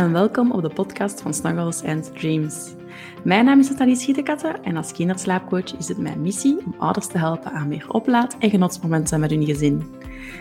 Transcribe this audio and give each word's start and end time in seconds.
en 0.00 0.12
welkom 0.12 0.52
op 0.52 0.62
de 0.62 0.68
podcast 0.68 1.20
van 1.20 1.34
Snuggles 1.34 1.84
and 1.84 2.18
Dreams. 2.18 2.74
Mijn 3.24 3.44
naam 3.44 3.58
is 3.58 3.68
Nathalie 3.68 3.96
Schietekatten 3.96 4.64
en 4.64 4.76
als 4.76 4.92
kinderslaapcoach 4.92 5.76
is 5.78 5.88
het 5.88 5.98
mijn 5.98 6.22
missie 6.22 6.58
om 6.64 6.74
ouders 6.78 7.06
te 7.06 7.18
helpen 7.18 7.52
aan 7.52 7.68
meer 7.68 7.84
oplaad- 7.88 8.36
en 8.38 8.50
genotsmomenten 8.50 9.20
met 9.20 9.30
hun 9.30 9.44
gezin. 9.44 9.84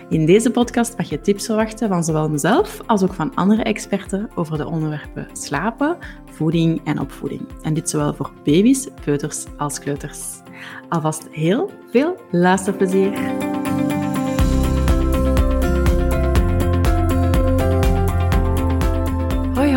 In 0.09 0.25
deze 0.25 0.51
podcast 0.51 0.97
mag 0.97 1.09
je 1.09 1.21
tips 1.21 1.45
verwachten 1.45 1.87
van 1.87 2.03
zowel 2.03 2.29
mezelf 2.29 2.81
als 2.85 3.03
ook 3.03 3.13
van 3.13 3.35
andere 3.35 3.63
experten 3.63 4.29
over 4.35 4.57
de 4.57 4.67
onderwerpen 4.67 5.27
slapen, 5.33 5.97
voeding 6.25 6.81
en 6.83 6.99
opvoeding. 6.99 7.41
En 7.61 7.73
dit 7.73 7.89
zowel 7.89 8.13
voor 8.13 8.31
baby's, 8.43 8.87
peuters 9.03 9.45
als 9.57 9.79
kleuters. 9.79 10.19
Alvast 10.89 11.27
heel 11.31 11.71
veel 11.91 12.15
luisterplezier! 12.31 13.48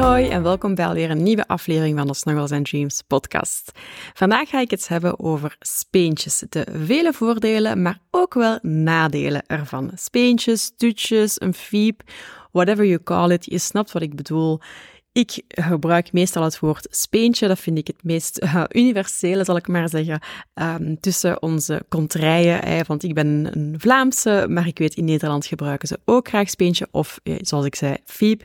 Hoi 0.03 0.29
en 0.29 0.43
welkom 0.43 0.75
bij 0.75 0.87
alweer 0.87 1.11
een 1.11 1.23
nieuwe 1.23 1.47
aflevering 1.47 1.99
van 1.99 2.07
de 2.07 2.15
Snuggles 2.15 2.51
and 2.51 2.69
Dreams 2.69 3.03
podcast. 3.07 3.73
Vandaag 4.15 4.49
ga 4.49 4.61
ik 4.61 4.71
het 4.71 4.89
hebben 4.89 5.21
over 5.21 5.57
speentjes. 5.59 6.43
De 6.49 6.67
vele 6.73 7.13
voordelen, 7.13 7.83
maar 7.83 7.99
ook 8.11 8.35
wel 8.35 8.59
nadelen 8.63 9.43
ervan. 9.47 9.91
Speentjes, 9.95 10.73
tutjes, 10.77 11.41
een 11.41 11.55
fiep, 11.55 12.03
whatever 12.53 12.85
you 12.85 13.03
call 13.03 13.31
it. 13.31 13.45
Je 13.45 13.59
snapt 13.59 13.93
wat 13.93 14.03
ik 14.03 14.17
bedoel. 14.17 14.61
Ik 15.13 15.43
gebruik 15.49 16.13
meestal 16.13 16.43
het 16.43 16.59
woord 16.59 16.87
speentje, 16.91 17.49
dat 17.49 17.59
vind 17.59 17.79
ik 17.79 17.87
het 17.87 18.05
meest 18.05 18.43
uh, 18.43 18.65
universele, 18.69 19.45
zal 19.45 19.57
ik 19.57 19.69
maar 19.69 19.89
zeggen, 19.89 20.21
um, 20.55 21.01
tussen 21.01 21.43
onze 21.43 21.85
contraien. 21.89 22.87
want 22.87 23.03
ik 23.03 23.15
ben 23.15 23.49
een 23.53 23.75
Vlaamse, 23.79 24.47
maar 24.49 24.67
ik 24.67 24.79
weet 24.79 24.95
in 24.95 25.05
Nederland 25.05 25.47
gebruiken 25.47 25.89
ze 25.89 25.99
ook 26.05 26.29
graag 26.29 26.51
speentje, 26.51 26.89
of 26.91 27.21
eh, 27.23 27.35
zoals 27.41 27.65
ik 27.65 27.75
zei, 27.75 27.97
fiep. 28.05 28.43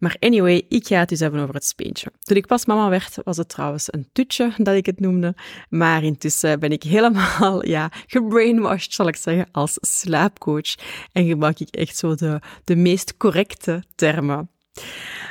Maar 0.00 0.16
anyway, 0.18 0.64
ik 0.68 0.86
ga 0.86 0.98
het 0.98 1.08
dus 1.08 1.20
hebben 1.20 1.40
over 1.40 1.54
het 1.54 1.64
speentje. 1.64 2.12
Toen 2.20 2.36
ik 2.36 2.46
pas 2.46 2.66
mama 2.66 2.88
werd, 2.88 3.16
was 3.24 3.36
het 3.36 3.48
trouwens 3.48 3.92
een 3.92 4.08
tutje 4.12 4.52
dat 4.56 4.74
ik 4.74 4.86
het 4.86 5.00
noemde. 5.00 5.34
Maar 5.68 6.02
intussen 6.02 6.60
ben 6.60 6.72
ik 6.72 6.82
helemaal, 6.82 7.66
ja, 7.76 7.90
gebrainwashed, 8.06 8.94
zal 8.94 9.08
ik 9.08 9.16
zeggen, 9.16 9.48
als 9.52 9.78
slaapcoach. 9.80 10.74
En 11.12 11.26
gebruik 11.26 11.60
ik 11.60 11.74
echt 11.74 11.96
zo 11.96 12.14
de, 12.14 12.40
de 12.64 12.76
meest 12.76 13.16
correcte 13.16 13.82
termen. 13.94 14.50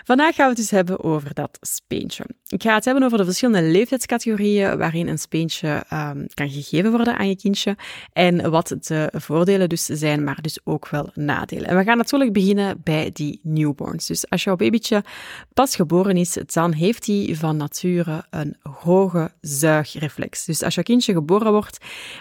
Vandaag 0.10 0.36
gaan 0.36 0.44
we 0.46 0.52
het 0.52 0.62
dus 0.62 0.72
hebben 0.72 1.04
over 1.04 1.34
dat 1.34 1.58
speentje. 1.62 2.26
Ik 2.48 2.64
ga 2.64 2.74
het 2.74 2.86
hebben 2.86 3.04
over 3.04 3.18
de 3.18 3.26
verschillende 3.26 3.72
leeftijdscategorieën 3.72 4.78
waarin 4.78 5.08
een 5.08 5.18
speentje 5.18 5.84
um, 5.94 6.28
kan 6.34 6.50
gegeven 6.50 6.92
worden 6.92 7.18
aan 7.18 7.28
je 7.28 7.36
kindje 7.36 7.78
en 8.14 8.52
wat 8.52 8.76
de 8.80 9.12
voordelen 9.16 9.70
dus 9.70 9.86
zijn, 9.86 10.24
maar 10.24 10.42
dus 10.42 10.60
ook 10.64 10.90
wel 10.90 11.10
nadelen. 11.14 11.68
En 11.68 11.78
we 11.78 11.84
gaan 11.84 11.98
natuurlijk 11.98 12.34
beginnen 12.34 12.82
bij 12.84 13.10
die 13.14 13.40
newborns. 13.44 14.06
Dus 14.06 14.30
als 14.30 14.44
jouw 14.44 14.56
babytje 14.56 15.04
pas 15.54 15.76
geboren 15.76 16.18
is, 16.18 16.38
dan 16.46 16.74
heeft 16.74 17.06
hij 17.06 17.36
van 17.40 17.58
nature 17.58 18.26
een 18.30 18.56
hoge 18.62 19.32
zuigreflex. 19.42 20.46
Dus 20.46 20.64
als 20.64 20.76
jouw 20.76 20.84
kindje 20.84 21.14
geboren 21.14 21.52
wordt, 21.52 21.78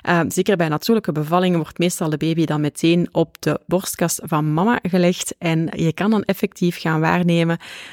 um, 0.08 0.30
zeker 0.30 0.56
bij 0.56 0.68
natuurlijke 0.68 1.12
bevallingen, 1.12 1.58
wordt 1.58 1.78
meestal 1.78 2.10
de 2.10 2.16
baby 2.16 2.44
dan 2.44 2.60
meteen 2.60 3.08
op 3.12 3.36
de 3.40 3.60
borstkast 3.66 4.20
van 4.24 4.52
mama 4.52 4.78
gelegd 4.82 5.34
en 5.38 5.68
je 5.76 5.92
kan 5.92 6.10
dan 6.10 6.22
effectief 6.22 6.80
gaan 6.80 7.00
waarnemen 7.00 7.17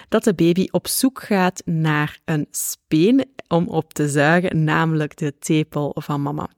dat 0.10 0.24
de 0.24 0.34
baby 0.34 0.68
op 0.72 0.88
zoek 0.88 1.24
gaat 1.24 1.62
naar 1.66 2.20
een 2.26 2.48
speen 2.52 3.26
om 3.48 3.68
op 3.68 3.94
te 3.94 4.10
zuigen, 4.10 4.64
namelijk 4.64 5.18
de 5.18 5.38
tepel 5.38 5.96
van 6.00 6.22
mama. 6.22 6.50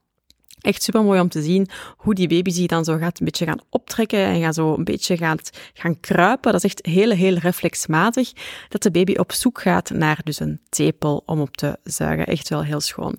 Echt 0.58 0.84
super 0.84 1.04
mooi 1.04 1.20
om 1.20 1.30
te 1.30 1.42
zien 1.42 1.68
hoe 1.98 2.14
die 2.14 2.28
baby 2.28 2.52
zich 2.52 2.68
dan 2.68 2.84
zo 2.84 2.98
gaat 2.98 3.20
een 3.20 3.26
beetje 3.26 3.46
gaan 3.46 3.62
optrekken 3.70 4.20
en 4.20 4.42
gaat 4.42 4.56
zo 4.56 4.74
een 4.74 4.84
beetje 4.84 5.18
gaat 5.18 5.50
gaan 5.74 6.00
kruipen. 6.00 6.52
Dat 6.52 6.64
is 6.64 6.72
echt 6.72 6.86
heel, 6.86 7.12
heel 7.12 7.34
reflexmatig 7.34 8.32
dat 8.70 8.84
de 8.84 8.92
baby 8.92 9.16
op 9.16 9.32
zoek 9.32 9.62
gaat 9.62 9.90
naar 9.90 10.20
dus 10.24 10.40
een 10.40 10.60
tepel 10.70 11.24
om 11.26 11.40
op 11.40 11.58
te 11.58 11.78
zuigen. 11.84 12.26
Echt 12.26 12.50
wel 12.50 12.64
heel 12.64 12.80
schoon. 12.80 13.18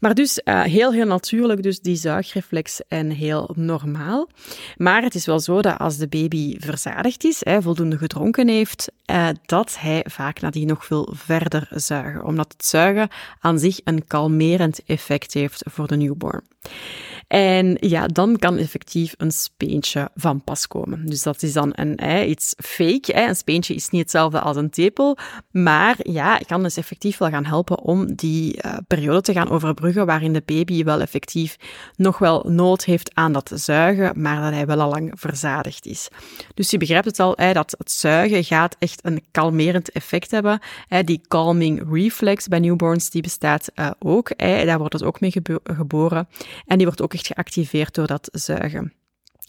Maar 0.00 0.14
dus 0.14 0.40
uh, 0.44 0.62
heel, 0.62 0.92
heel 0.92 1.06
natuurlijk 1.06 1.62
dus 1.62 1.80
die 1.80 1.96
zuigreflex 1.96 2.80
en 2.88 3.10
heel 3.10 3.50
normaal. 3.56 4.28
Maar 4.76 5.02
het 5.02 5.14
is 5.14 5.26
wel 5.26 5.40
zo 5.40 5.62
dat 5.62 5.78
als 5.78 5.96
de 5.96 6.08
baby 6.08 6.56
verzadigd 6.58 7.24
is, 7.24 7.40
hè, 7.44 7.62
voldoende 7.62 7.98
gedronken 7.98 8.48
heeft, 8.48 8.92
uh, 9.10 9.28
dat 9.46 9.76
hij 9.78 10.04
vaak 10.08 10.40
nadien 10.40 10.66
nog 10.66 10.84
veel 10.84 11.12
verder 11.16 11.68
zuigen. 11.70 12.24
Omdat 12.24 12.52
het 12.56 12.66
zuigen 12.66 13.08
aan 13.40 13.58
zich 13.58 13.80
een 13.84 14.06
kalmerend 14.06 14.80
effect 14.86 15.34
heeft 15.34 15.62
voor 15.70 15.86
de 15.86 15.96
newborn. 15.96 16.42
En 17.28 17.76
ja, 17.80 18.06
dan 18.06 18.36
kan 18.38 18.56
effectief 18.56 19.14
een 19.16 19.32
speentje 19.32 20.10
van 20.14 20.44
pas 20.44 20.66
komen. 20.66 21.06
Dus 21.06 21.22
dat 21.22 21.42
is 21.42 21.52
dan 21.52 21.72
een, 21.74 22.28
iets 22.30 22.54
fake. 22.56 23.16
Een 23.28 23.36
speentje 23.36 23.74
is 23.74 23.88
niet 23.88 24.00
hetzelfde 24.00 24.40
als 24.40 24.56
een 24.56 24.70
tepel, 24.70 25.18
maar 25.50 25.96
ja, 25.98 26.38
kan 26.46 26.62
dus 26.62 26.76
effectief 26.76 27.18
wel 27.18 27.28
gaan 27.28 27.44
helpen 27.44 27.78
om 27.78 28.14
die 28.14 28.64
uh, 28.64 28.76
periode 28.86 29.20
te 29.20 29.32
gaan 29.32 29.50
overbruggen 29.50 30.06
waarin 30.06 30.32
de 30.32 30.42
baby 30.44 30.84
wel 30.84 31.00
effectief 31.00 31.56
nog 31.96 32.18
wel 32.18 32.44
nood 32.48 32.84
heeft 32.84 33.10
aan 33.14 33.32
dat 33.32 33.50
zuigen, 33.54 34.20
maar 34.20 34.42
dat 34.42 34.52
hij 34.52 34.66
wel 34.66 34.80
al 34.80 34.90
lang 34.90 35.12
verzadigd 35.14 35.86
is. 35.86 36.08
Dus 36.54 36.70
je 36.70 36.78
begrijpt 36.78 37.04
het 37.06 37.20
al, 37.20 37.34
dat 37.34 37.74
het 37.78 37.90
zuigen 37.90 38.44
gaat 38.44 38.76
echt 38.78 39.00
een 39.02 39.24
kalmerend 39.30 39.92
effect 39.92 40.30
hebben. 40.30 40.60
Die 41.04 41.20
calming 41.28 41.92
reflex 41.92 42.48
bij 42.48 42.58
newborns, 42.58 43.10
die 43.10 43.22
bestaat 43.22 43.70
uh, 43.74 43.90
ook. 43.98 44.38
Daar 44.38 44.78
wordt 44.78 44.92
het 44.92 45.02
ook 45.02 45.20
mee 45.20 45.32
geboren. 45.62 46.28
En 46.66 46.76
die 46.76 46.86
wordt 46.86 47.02
ook 47.02 47.14
echt 47.14 47.26
geactiveerd 47.26 47.94
door 47.94 48.06
dat 48.06 48.28
zuigen. 48.32 48.92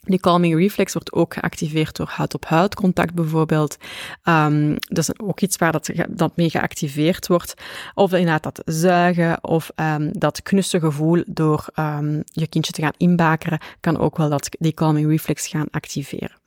Die 0.05 0.19
calming 0.19 0.55
reflex 0.55 0.93
wordt 0.93 1.13
ook 1.13 1.33
geactiveerd 1.33 1.95
door 1.95 2.07
huid-op-huid 2.07 2.75
contact 2.75 3.13
bijvoorbeeld. 3.13 3.77
Um, 4.23 4.75
dat 4.79 4.97
is 4.97 5.19
ook 5.19 5.41
iets 5.41 5.57
waar 5.57 5.71
dat, 5.71 5.89
dat 6.09 6.37
mee 6.37 6.49
geactiveerd 6.49 7.27
wordt. 7.27 7.53
Of 7.93 8.11
inderdaad 8.11 8.43
dat 8.43 8.61
zuigen 8.65 9.43
of 9.43 9.71
um, 9.75 10.09
dat 10.11 10.41
knusse 10.41 10.79
gevoel 10.79 11.23
door 11.27 11.65
um, 11.79 12.23
je 12.25 12.47
kindje 12.47 12.71
te 12.71 12.81
gaan 12.81 12.93
inbakeren, 12.97 13.59
kan 13.79 13.97
ook 13.97 14.17
wel 14.17 14.29
dat, 14.29 14.49
die 14.59 14.73
calming 14.73 15.07
reflex 15.07 15.47
gaan 15.47 15.67
activeren. 15.71 16.43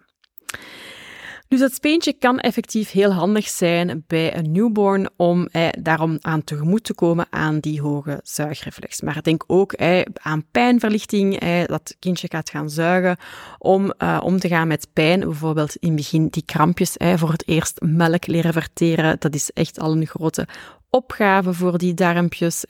Dus 1.48 1.60
het 1.60 1.74
speentje 1.74 2.12
kan 2.12 2.38
effectief 2.38 2.90
heel 2.90 3.12
handig 3.12 3.48
zijn 3.48 4.04
bij 4.06 4.36
een 4.36 4.52
newborn 4.52 5.08
om 5.16 5.46
eh, 5.46 5.68
daarom 5.78 6.18
aan 6.20 6.44
tegemoet 6.44 6.84
te 6.84 6.94
komen 6.94 7.26
aan 7.30 7.58
die 7.58 7.80
hoge 7.80 8.20
zuigreflex. 8.22 9.00
Maar 9.00 9.22
denk 9.22 9.44
ook 9.46 9.72
eh, 9.72 10.00
aan 10.14 10.44
pijnverlichting, 10.50 11.38
eh, 11.40 11.64
dat 11.66 11.96
kindje 11.98 12.28
gaat 12.30 12.50
gaan 12.50 12.70
zuigen 12.70 13.16
om 13.58 13.92
uh, 13.98 14.20
om 14.22 14.38
te 14.38 14.48
gaan 14.48 14.68
met 14.68 14.88
pijn. 14.92 15.20
Bijvoorbeeld 15.20 15.76
in 15.76 15.88
het 15.88 15.96
begin 15.96 16.28
die 16.28 16.42
krampjes 16.46 16.96
eh, 16.96 17.16
voor 17.16 17.30
het 17.30 17.48
eerst 17.48 17.80
melk 17.80 18.26
leren 18.26 18.52
verteren. 18.52 19.16
Dat 19.18 19.34
is 19.34 19.50
echt 19.50 19.80
al 19.80 19.92
een 19.92 20.06
grote 20.06 20.46
opgave 20.90 21.52
voor 21.52 21.78
die 21.78 21.94
darmpjes. 21.94 22.64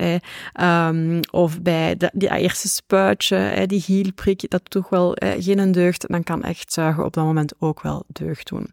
Um, 0.61 1.21
of 1.31 1.63
bij 1.63 1.97
de, 1.97 2.11
die 2.15 2.31
eerste 2.31 2.69
spuitje, 2.69 3.65
die 3.67 3.83
hielprik, 3.87 4.51
dat 4.51 4.63
toch 4.65 4.89
wel 4.89 5.15
eh, 5.15 5.45
geen 5.45 5.73
deugd. 5.73 6.09
Dan 6.09 6.23
kan 6.23 6.43
echt 6.43 6.73
zuigen 6.73 7.05
op 7.05 7.13
dat 7.13 7.25
moment 7.25 7.53
ook 7.59 7.83
wel 7.83 8.05
deugd 8.07 8.49
doen. 8.49 8.73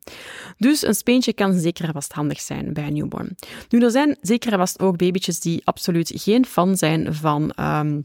Dus 0.58 0.84
een 0.84 0.96
speentje 0.96 1.34
kan 1.34 1.54
zeker 1.54 1.86
en 1.86 1.94
vast 1.94 2.14
handig 2.14 2.40
zijn 2.42 2.74
bij 2.74 2.88
een 2.88 2.94
newborn. 2.94 3.36
Nu, 3.70 3.80
er 3.80 3.92
zijn 3.92 4.18
zeker 4.22 4.52
en 4.52 4.58
vast 4.58 4.80
ook 4.80 4.98
babytjes 4.98 5.40
die 5.40 5.62
absoluut 5.64 6.12
geen 6.16 6.46
fan 6.46 6.78
zijn 6.78 7.14
van... 7.14 7.54
Um, 7.60 8.04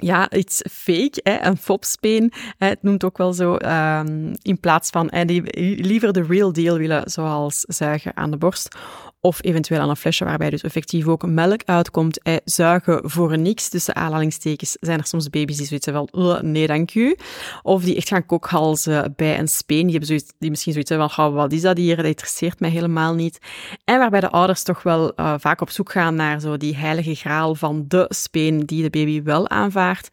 ja, 0.00 0.30
iets 0.30 0.62
fake, 0.70 1.20
hè, 1.22 1.44
een 1.44 1.56
fopspeen. 1.56 2.32
Het 2.58 2.82
noemt 2.82 3.04
ook 3.04 3.18
wel 3.18 3.32
zo, 3.32 3.54
um, 3.54 4.32
in 4.42 4.60
plaats 4.60 4.90
van 4.90 5.08
hè, 5.10 5.24
die 5.24 5.42
liever 5.84 6.12
de 6.12 6.22
real 6.22 6.52
deal 6.52 6.78
willen, 6.78 7.10
zoals 7.10 7.60
zuigen 7.60 8.16
aan 8.16 8.30
de 8.30 8.36
borst. 8.36 8.76
Of 9.22 9.44
eventueel 9.44 9.80
aan 9.80 9.88
een 9.88 9.96
flesje 9.96 10.24
waarbij 10.24 10.50
dus 10.50 10.62
effectief 10.62 11.06
ook 11.06 11.26
melk 11.26 11.60
uitkomt. 11.64 12.22
Eh, 12.22 12.36
zuigen 12.44 13.10
voor 13.10 13.38
niks. 13.38 13.68
Tussen 13.68 13.96
aanhalingstekens 13.96 14.76
zijn 14.80 14.98
er 14.98 15.06
soms 15.06 15.30
baby's 15.30 15.56
die 15.56 15.66
zoiets 15.66 15.86
hebben 15.86 16.08
van, 16.12 16.50
nee 16.50 16.66
dank 16.66 16.94
u. 16.94 17.16
Of 17.62 17.82
die 17.84 17.96
echt 17.96 18.08
gaan 18.08 18.26
kokhalzen 18.26 19.12
bij 19.16 19.38
een 19.38 19.48
speen. 19.48 19.82
Die, 19.82 19.90
hebben 19.90 20.06
zoiets, 20.06 20.32
die 20.38 20.50
misschien 20.50 20.72
zoiets 20.72 20.90
hebben 20.90 21.10
van, 21.10 21.32
wat 21.32 21.52
is 21.52 21.60
dat 21.60 21.76
hier? 21.76 21.96
Dat 21.96 22.04
interesseert 22.04 22.60
mij 22.60 22.70
helemaal 22.70 23.14
niet. 23.14 23.38
En 23.84 23.98
waarbij 23.98 24.20
de 24.20 24.30
ouders 24.30 24.62
toch 24.62 24.82
wel 24.82 25.12
uh, 25.16 25.34
vaak 25.38 25.60
op 25.60 25.70
zoek 25.70 25.92
gaan 25.92 26.14
naar 26.14 26.40
zo 26.40 26.56
die 26.56 26.76
heilige 26.76 27.14
graal 27.14 27.54
van 27.54 27.84
de 27.88 28.06
speen 28.08 28.60
die 28.60 28.82
de 28.82 28.90
baby 28.90 29.22
wel 29.22 29.48
aanvaardt. 29.48 30.08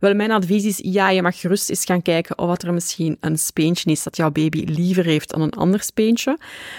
Wel, 0.00 0.14
mijn 0.14 0.30
advies 0.30 0.64
is, 0.64 0.78
ja, 0.82 1.10
je 1.10 1.22
mag 1.22 1.40
gerust 1.40 1.70
eens 1.70 1.84
gaan 1.84 2.02
kijken 2.02 2.38
of 2.38 2.46
wat 2.46 2.62
er 2.62 2.72
misschien 2.72 3.16
een 3.20 3.38
speentje 3.38 3.90
is 3.90 4.02
dat 4.02 4.16
jouw 4.16 4.30
baby 4.30 4.64
liever 4.64 5.04
heeft 5.04 5.30
dan 5.30 5.40
een 5.40 5.52
ander 5.52 5.82
speentje. 5.82 6.38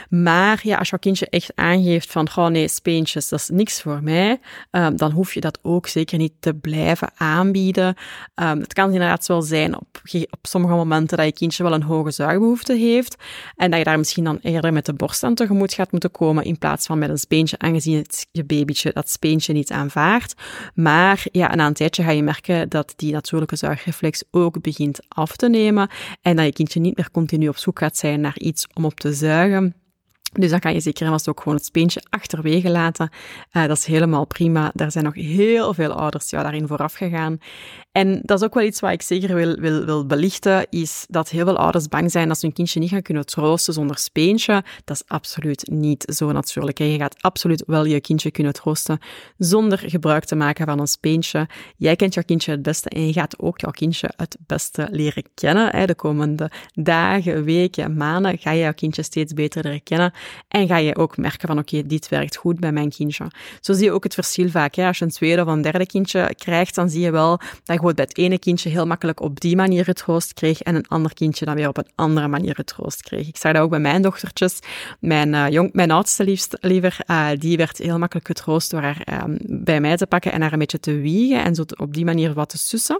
Maar 0.10 0.60
ja, 0.63 0.77
als 0.77 0.89
jouw 0.89 1.00
kindje 1.00 1.30
echt 1.30 1.51
aan 1.56 1.71
aangeeft 1.72 2.12
van, 2.12 2.28
oh 2.36 2.48
nee, 2.48 2.68
speentjes, 2.68 3.30
dat 3.30 3.40
is 3.40 3.50
niks 3.50 3.82
voor 3.82 4.04
mij, 4.04 4.40
um, 4.72 4.98
dan 4.98 5.12
hoef 5.12 5.34
je 5.34 5.40
dat 5.40 5.60
ook 5.62 5.88
zeker 5.88 6.18
niet 6.18 6.34
te 6.40 6.54
blijven 6.54 7.10
aanbieden. 7.16 7.96
Um, 8.36 8.60
het 8.60 8.74
kan 8.74 8.94
inderdaad 8.94 9.28
wel 9.28 9.42
zijn 9.42 9.76
op, 9.76 10.02
op 10.30 10.40
sommige 10.42 10.74
momenten 10.74 11.18
dat 11.18 11.26
je 11.26 11.34
kindje 11.34 11.64
wel 11.64 11.74
een 11.74 11.84
hoge 11.84 12.12
zuigbehoefte 12.12 12.74
heeft 12.74 13.16
en 13.56 13.70
dat 13.70 13.80
je 13.80 13.86
daar 13.86 13.98
misschien 13.98 14.24
dan 14.24 14.40
eerder 14.42 14.74
met 14.74 14.86
de 14.86 14.94
borst 14.94 15.24
aan 15.24 15.36
tegemoet 15.36 15.74
gaat 15.74 15.92
moeten 15.92 16.12
komen 16.12 16.44
in 16.44 16.58
plaats 16.58 16.86
van 16.86 17.00
met 17.00 17.10
een 17.10 17.18
speentje, 17.18 17.58
aangezien 17.58 17.98
het 17.98 18.28
je 18.32 18.44
babytje 18.44 18.92
dat 18.94 19.10
speentje 19.10 19.54
niet 19.54 19.72
aanvaardt. 19.72 20.34
Maar 20.74 21.24
ja, 21.32 21.56
na 21.56 21.68
een 21.68 21.74
tijdje 21.74 22.04
ga 22.04 22.12
je 22.12 22.24
merken 22.24 22.70
dat 22.70 22.94
die 22.96 23.12
natuurlijke 23.12 23.56
zuigreflex 23.56 24.24
ook 24.32 24.62
begint 24.62 25.00
af 25.08 25.36
te 25.36 25.50
nemen 25.50 25.90
en 26.22 26.36
dat 26.36 26.46
je 26.46 26.54
kindje 26.54 26.80
niet 26.80 26.98
meer 26.98 27.12
continu 27.12 27.48
op 27.48 27.58
zoek 27.58 27.80
gaat 27.80 27.98
zijn 27.98 28.22
naar 28.22 28.38
iets 28.38 28.68
om 28.74 28.86
op 28.86 29.00
te 29.00 29.14
zuigen 29.14 29.81
Dus 30.31 30.50
dan 30.50 30.60
kan 30.60 30.74
je 30.74 30.80
zeker 30.80 31.06
en 31.06 31.12
vast 31.12 31.30
ook 31.30 31.39
gewoon 31.39 31.57
het 31.57 31.66
speentje 31.66 32.04
achterwege 32.10 32.69
laten. 32.69 33.10
Uh, 33.51 33.66
dat 33.66 33.78
is 33.78 33.86
helemaal 33.86 34.25
prima. 34.25 34.72
Daar 34.74 34.92
zijn 34.92 35.04
nog 35.04 35.16
heel 35.16 35.74
veel 35.74 35.92
ouders 35.92 36.30
ja, 36.30 36.42
daarin 36.42 36.68
vooraf 36.68 36.94
gegaan. 36.94 37.38
En 37.92 38.20
dat 38.24 38.40
is 38.40 38.46
ook 38.46 38.54
wel 38.54 38.64
iets 38.64 38.80
wat 38.80 38.92
ik 38.92 39.02
zeker 39.02 39.36
wil, 39.36 39.56
wil, 39.56 39.86
wil 39.86 40.06
belichten, 40.06 40.68
is 40.70 41.06
dat 41.10 41.30
heel 41.30 41.46
veel 41.46 41.58
ouders 41.58 41.88
bang 41.88 42.12
zijn 42.12 42.28
dat 42.28 42.40
ze 42.40 42.46
hun 42.46 42.56
kindje 42.56 42.80
niet 42.80 42.90
gaan 42.90 43.02
kunnen 43.02 43.26
troosten 43.26 43.74
zonder 43.74 43.98
speentje. 43.98 44.64
Dat 44.84 44.96
is 44.96 45.04
absoluut 45.08 45.70
niet 45.72 46.04
zo 46.16 46.32
natuurlijk. 46.32 46.78
Je 46.78 46.98
gaat 46.98 47.16
absoluut 47.22 47.64
wel 47.66 47.86
je 47.86 48.02
kindje 48.02 48.32
kunnen 48.32 48.54
troosten 48.54 49.00
zonder 49.38 49.78
gebruik 49.86 50.26
te 50.26 50.36
maken 50.36 50.66
van 50.66 50.80
een 50.80 50.88
speentje. 50.88 51.48
Jij 51.78 51.96
kent 51.96 52.14
jouw 52.14 52.24
kindje 52.24 52.52
het 52.52 52.62
beste 52.62 52.90
en 52.90 53.08
je 53.08 53.14
gaat 53.14 53.40
ook 53.40 53.60
jouw 53.60 53.72
kindje 53.72 54.12
het 54.16 54.38
beste 54.48 54.88
leren 54.92 55.24
kennen. 55.34 55.88
De 55.88 55.96
komende 55.96 56.52
dagen, 56.74 57.44
weken, 57.44 57.98
maanden 57.98 58.38
ga 58.38 58.52
je 58.52 58.62
jouw 58.62 58.74
kindje 58.74 59.04
steeds 59.04 59.34
beter 59.34 59.64
leren 59.64 59.84
kennen. 59.84 60.14
En 60.48 60.68
ga 60.68 60.78
je 60.78 60.96
ook 60.96 61.18
merken 61.18 61.48
van 61.48 61.58
oké, 61.60 61.86
dit 61.86 62.10
werkt 62.10 62.36
goed 62.36 62.60
bij 62.60 62.72
mijn 62.72 62.90
kindje. 62.90 63.26
Zo 63.60 63.74
zie 63.74 63.84
je 63.84 63.92
ook 63.92 64.04
het 64.04 64.14
verschil 64.14 64.50
vaak. 64.50 64.78
Als 64.78 64.98
je 64.98 65.06
een 65.06 65.12
tweede 65.12 65.42
of 65.42 65.48
een 65.48 65.62
derde 65.62 65.86
kindje 65.86 66.36
krijgt, 66.38 66.76
dan 66.76 66.90
zie 66.90 67.02
je 67.02 67.12
wel 67.12 67.40
dat 67.64 67.80
bijvoorbeeld 67.81 68.16
bij 68.16 68.24
het 68.24 68.31
ene 68.31 68.39
kindje 68.39 68.69
heel 68.69 68.88
makkelijk 68.88 69.22
op 69.22 69.39
die 69.39 69.56
manier 69.56 69.86
het 69.86 69.95
troost 69.95 70.33
kreeg 70.33 70.62
en 70.62 70.75
een 70.75 70.88
ander 70.88 71.13
kindje 71.13 71.45
dan 71.45 71.56
weer 71.56 71.68
op 71.68 71.78
een 71.78 71.89
andere 71.95 72.28
manier 72.28 72.57
het 72.57 72.68
troost 72.68 73.01
kreeg. 73.01 73.28
Ik 73.28 73.38
zag 73.38 73.54
dat 73.54 73.62
ook 73.62 73.69
bij 73.69 73.80
mijn 73.80 74.01
dochtertjes. 74.01 74.60
Mijn, 75.00 75.51
jong, 75.51 75.74
mijn 75.74 75.92
oudste 75.92 76.38
liever, 76.60 76.98
uh, 77.07 77.28
die 77.38 77.57
werd 77.57 77.78
heel 77.78 77.98
makkelijk 77.98 78.28
getroost 78.28 78.72
door 78.72 78.81
haar 78.81 79.24
um, 79.24 79.38
bij 79.48 79.81
mij 79.81 79.98
te 79.98 80.07
pakken 80.07 80.31
en 80.31 80.42
haar 80.42 80.54
een 80.54 80.60
beetje 80.60 80.80
te 80.80 81.00
wiegen 81.00 81.44
en 81.44 81.56
zo 81.56 81.63
op 81.78 81.94
die 81.94 82.06
manier 82.06 82.33
wat 82.33 82.50
te 82.50 82.57
sussen. 82.57 83.00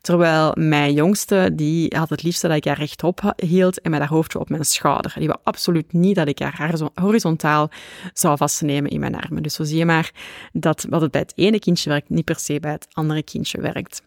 Terwijl 0.00 0.52
mijn 0.58 0.92
jongste, 0.92 1.50
die 1.52 1.94
had 1.96 2.10
het 2.10 2.22
liefste 2.22 2.48
dat 2.48 2.56
ik 2.56 2.64
haar 2.64 2.78
rechtop 2.78 3.32
hield 3.36 3.80
en 3.80 3.90
met 3.90 4.00
haar 4.00 4.08
hoofdje 4.08 4.38
op 4.38 4.48
mijn 4.48 4.64
schouder. 4.64 5.12
Die 5.18 5.28
wou 5.28 5.40
absoluut 5.42 5.92
niet 5.92 6.14
dat 6.14 6.28
ik 6.28 6.38
haar 6.38 6.90
horizontaal 6.94 7.70
zou 8.12 8.36
vastnemen 8.36 8.90
in 8.90 9.00
mijn 9.00 9.16
armen. 9.16 9.42
Dus 9.42 9.54
zo 9.54 9.64
zie 9.64 9.78
je 9.78 9.84
maar 9.84 10.12
dat 10.52 10.86
wat 10.88 11.00
het 11.00 11.10
bij 11.10 11.20
het 11.20 11.32
ene 11.36 11.58
kindje 11.58 11.90
werkt, 11.90 12.08
niet 12.08 12.24
per 12.24 12.38
se 12.38 12.60
bij 12.60 12.72
het 12.72 12.86
andere 12.92 13.22
kindje 13.22 13.60
werkt. 13.60 14.02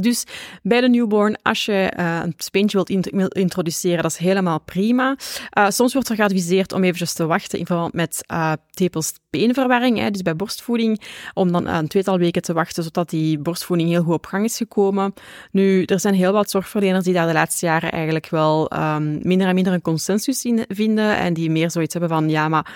Dus 0.00 0.24
bij 0.62 0.80
de 0.80 0.88
newborn, 0.88 1.36
als 1.42 1.64
je 1.64 1.92
uh, 1.98 2.20
een 2.24 2.34
speentje 2.36 2.76
wilt 2.76 3.34
introduceren, 3.34 4.02
dat 4.02 4.10
is 4.10 4.16
helemaal 4.16 4.60
prima. 4.60 5.16
Uh, 5.58 5.68
soms 5.68 5.92
wordt 5.92 6.08
er 6.08 6.16
geadviseerd 6.16 6.72
om 6.72 6.84
eventjes 6.84 7.12
te 7.12 7.26
wachten 7.26 7.58
in 7.58 7.66
verband 7.66 7.92
met 7.92 8.24
uh, 8.32 8.52
tepelspeenverwarring, 8.70 9.98
hè, 9.98 10.10
dus 10.10 10.22
bij 10.22 10.36
borstvoeding, 10.36 11.00
om 11.34 11.52
dan 11.52 11.66
een 11.66 11.88
tweetal 11.88 12.18
weken 12.18 12.42
te 12.42 12.52
wachten, 12.52 12.82
zodat 12.82 13.10
die 13.10 13.38
borstvoeding 13.38 13.88
heel 13.88 14.02
goed 14.02 14.14
op 14.14 14.26
gang 14.26 14.44
is 14.44 14.56
gekomen. 14.56 15.12
Nu, 15.50 15.82
er 15.84 16.00
zijn 16.00 16.14
heel 16.14 16.32
wat 16.32 16.50
zorgverleners 16.50 17.04
die 17.04 17.14
daar 17.14 17.26
de 17.26 17.32
laatste 17.32 17.66
jaren 17.66 17.92
eigenlijk 17.92 18.28
wel 18.28 18.72
um, 18.72 19.18
minder 19.22 19.48
en 19.48 19.54
minder 19.54 19.72
een 19.72 19.82
consensus 19.82 20.44
in 20.44 20.64
vinden 20.68 21.16
en 21.16 21.34
die 21.34 21.50
meer 21.50 21.70
zoiets 21.70 21.92
hebben 21.92 22.10
van, 22.10 22.28
ja, 22.28 22.48
maar 22.48 22.74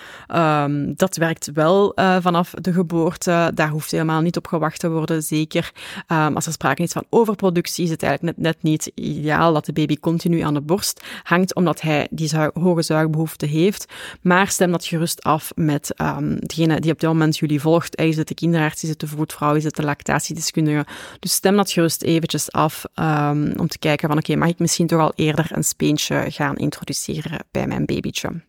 um, 0.65 0.95
dat 0.97 1.17
werkt 1.17 1.51
wel 1.55 1.93
vanaf 2.21 2.51
de 2.51 2.73
geboorte, 2.73 3.51
daar 3.55 3.69
hoeft 3.69 3.91
helemaal 3.91 4.21
niet 4.21 4.37
op 4.37 4.47
gewacht 4.47 4.81
te 4.81 4.91
worden, 4.91 5.23
zeker 5.23 5.73
um, 6.09 6.35
als 6.35 6.47
er 6.47 6.53
sprake 6.53 6.83
is 6.83 6.93
van 6.93 7.02
overproductie 7.09 7.85
is 7.85 7.91
het 7.91 8.03
eigenlijk 8.03 8.37
net, 8.37 8.47
net 8.47 8.63
niet 8.63 8.91
ideaal 8.95 9.53
dat 9.53 9.65
de 9.65 9.73
baby 9.73 9.97
continu 9.97 10.41
aan 10.41 10.55
de 10.55 10.61
borst 10.61 11.05
hangt, 11.23 11.55
omdat 11.55 11.81
hij 11.81 12.07
die 12.11 12.31
hoge 12.55 12.83
zuigbehoefte 12.83 13.47
heeft. 13.47 13.93
Maar 14.21 14.49
stem 14.49 14.71
dat 14.71 14.85
gerust 14.85 15.23
af 15.23 15.53
met 15.55 15.95
um, 16.01 16.39
degene 16.41 16.81
die 16.81 16.93
op 16.93 17.01
dit 17.01 17.09
moment 17.09 17.39
jullie 17.39 17.61
volgt. 17.61 18.01
Is 18.01 18.17
het 18.17 18.29
de 18.29 18.35
kinderarts, 18.35 18.83
is 18.83 18.89
het 18.89 19.01
de 19.01 19.07
voetvrouw, 19.07 19.55
is 19.55 19.65
het 19.65 19.77
de 19.77 19.83
lactatiedeskundige? 19.83 20.87
Dus 21.19 21.33
stem 21.33 21.57
dat 21.57 21.71
gerust 21.71 22.03
eventjes 22.03 22.53
af 22.53 22.85
um, 22.95 23.53
om 23.57 23.69
te 23.69 23.79
kijken 23.79 24.09
van 24.09 24.19
oké, 24.19 24.37
mag 24.37 24.49
ik 24.49 24.59
misschien 24.59 24.87
toch 24.87 25.01
al 25.01 25.13
eerder 25.15 25.47
een 25.51 25.65
speentje 25.65 26.25
gaan 26.29 26.57
introduceren 26.57 27.45
bij 27.51 27.67
mijn 27.67 27.85
babytje? 27.85 28.43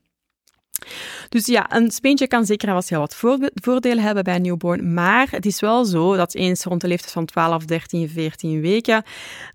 Dus 1.34 1.46
ja, 1.46 1.76
een 1.76 1.92
speentje 1.92 2.28
kan 2.28 2.46
zeker 2.46 2.68
wel 2.68 2.82
heel 2.86 3.00
wat 3.00 3.16
voordelen 3.54 4.04
hebben 4.04 4.24
bij 4.24 4.36
een 4.36 4.42
newborn, 4.42 4.94
maar 4.94 5.28
het 5.32 5.46
is 5.46 5.60
wel 5.60 5.86
zo 5.86 6.16
dat 6.16 6.34
eens 6.34 6.64
rond 6.64 6.82
de 6.82 6.88
leeftijd 6.88 7.12
van 7.12 7.26
12, 7.26 7.66
13, 7.66 8.10
14 8.10 8.62
weken, 8.62 9.04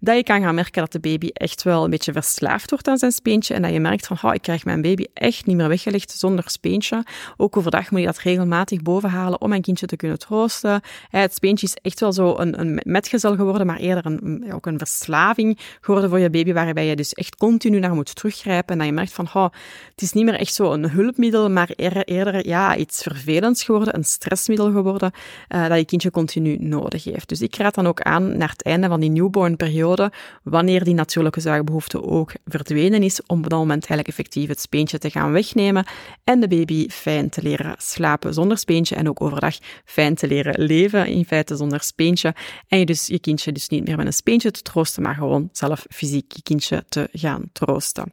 dat 0.01 0.17
je 0.17 0.23
kan 0.23 0.41
gaan 0.41 0.55
merken 0.55 0.83
dat 0.83 0.93
de 0.93 1.01
baby 1.01 1.29
echt 1.33 1.63
wel 1.63 1.85
een 1.85 1.91
beetje 1.91 2.13
verslaafd 2.13 2.71
wordt 2.71 2.89
aan 2.89 2.99
zijn 2.99 3.13
speentje 3.13 3.55
en 3.55 3.63
dat 3.63 3.73
je 3.73 3.81
merkt 3.81 4.07
van, 4.07 4.19
oh, 4.23 4.35
ik 4.35 4.43
krijg 4.43 4.65
mijn 4.65 4.83
baby 4.83 5.05
echt 5.15 5.47
niet 5.47 5.57
meer 5.57 5.69
weggelegd 5.69 6.11
zonder 6.11 6.51
speentje. 6.51 7.05
Ook 7.37 7.57
overdag 7.57 7.91
moet 7.91 8.01
je 8.01 8.07
dat 8.07 8.19
regelmatig 8.19 8.83
bovenhalen 8.83 9.41
om 9.41 9.49
mijn 9.49 9.63
kindje 9.63 9.87
te 9.87 9.97
kunnen 9.97 10.19
troosten. 10.19 10.81
Het 11.09 11.35
speentje 11.35 11.67
is 11.67 11.77
echt 11.83 12.01
wel 12.01 12.13
zo 12.13 12.37
een, 12.39 12.61
een 12.61 12.81
metgezel 12.85 13.37
geworden, 13.37 13.67
maar 13.67 13.79
eerder 13.79 14.07
een, 14.07 14.53
ook 14.53 14.67
een 14.67 14.79
verslaving 14.79 15.59
geworden 15.81 16.11
voor 16.11 16.19
je 16.19 16.31
baby, 16.31 16.53
waarbij 16.53 16.87
je 16.87 16.97
dus 16.97 17.13
echt 17.13 17.37
continu 17.37 17.79
naar 17.79 17.95
moet 17.95 18.15
teruggrijpen 18.15 18.73
en 18.73 18.79
dat 18.79 18.87
je 18.87 18.93
merkt 18.93 19.13
van, 19.13 19.29
oh, 19.33 19.49
het 19.91 20.03
is 20.03 20.13
niet 20.13 20.25
meer 20.25 20.39
echt 20.39 20.55
zo 20.55 20.73
een 20.73 20.91
hulp 20.91 21.17
hulpmiddel, 21.19 21.51
maar 21.51 21.68
eerder 21.77 22.47
ja, 22.47 22.77
iets 22.77 23.03
vervelends 23.03 23.65
geworden, 23.65 23.97
een 23.97 24.05
stressmiddel 24.05 24.73
geworden, 24.73 25.13
uh, 25.49 25.69
dat 25.69 25.79
je 25.79 25.85
kindje 25.85 26.11
continu 26.11 26.57
nodig 26.61 27.05
heeft. 27.05 27.29
Dus 27.29 27.41
ik 27.41 27.57
raad 27.57 27.75
dan 27.75 27.87
ook 27.87 28.01
aan 28.01 28.37
naar 28.37 28.51
het 28.51 28.63
einde 28.63 28.89
van 28.89 29.01
die 29.01 29.11
newborn-periode, 29.11 30.13
wanneer 30.43 30.85
die 30.85 30.95
natuurlijke 30.95 31.41
zuigbehoefte 31.41 32.03
ook 32.03 32.33
verdwenen 32.45 33.03
is, 33.03 33.21
om 33.27 33.37
op 33.39 33.51
dat 33.51 33.59
moment 33.59 33.87
eigenlijk 33.87 34.09
effectief 34.09 34.49
het 34.49 34.61
speentje 34.61 34.99
te 34.99 35.11
gaan 35.11 35.33
wegnemen 35.33 35.87
en 36.25 36.41
de 36.41 36.49
baby 36.49 36.89
fijn 36.89 37.29
te 37.29 37.43
leren 37.43 37.75
slapen 37.79 38.35
zonder 38.35 38.59
speentje 38.59 38.95
en 38.95 39.09
ook 39.09 39.23
overdag 39.23 39.57
fijn 39.85 40.15
te 40.15 40.27
leren 40.27 40.65
leven, 40.65 41.07
in 41.07 41.25
feite 41.25 41.57
zonder 41.57 41.83
speentje. 41.83 42.35
En 42.69 42.79
je 42.79 42.87
dus 42.87 43.07
je 43.07 43.19
kindje 43.19 43.53
dus 43.53 43.69
niet 43.69 43.87
meer 43.87 43.97
met 43.97 44.07
een 44.07 44.13
speentje 44.13 44.51
te 44.51 44.63
troosten, 44.63 45.03
maar 45.03 45.15
gewoon 45.15 45.49
zelf 45.53 45.87
fysiek 45.91 46.33
je 46.33 46.43
kindje 46.43 46.85
te 46.89 47.09
gaan 47.13 47.51
troosten. 47.53 48.13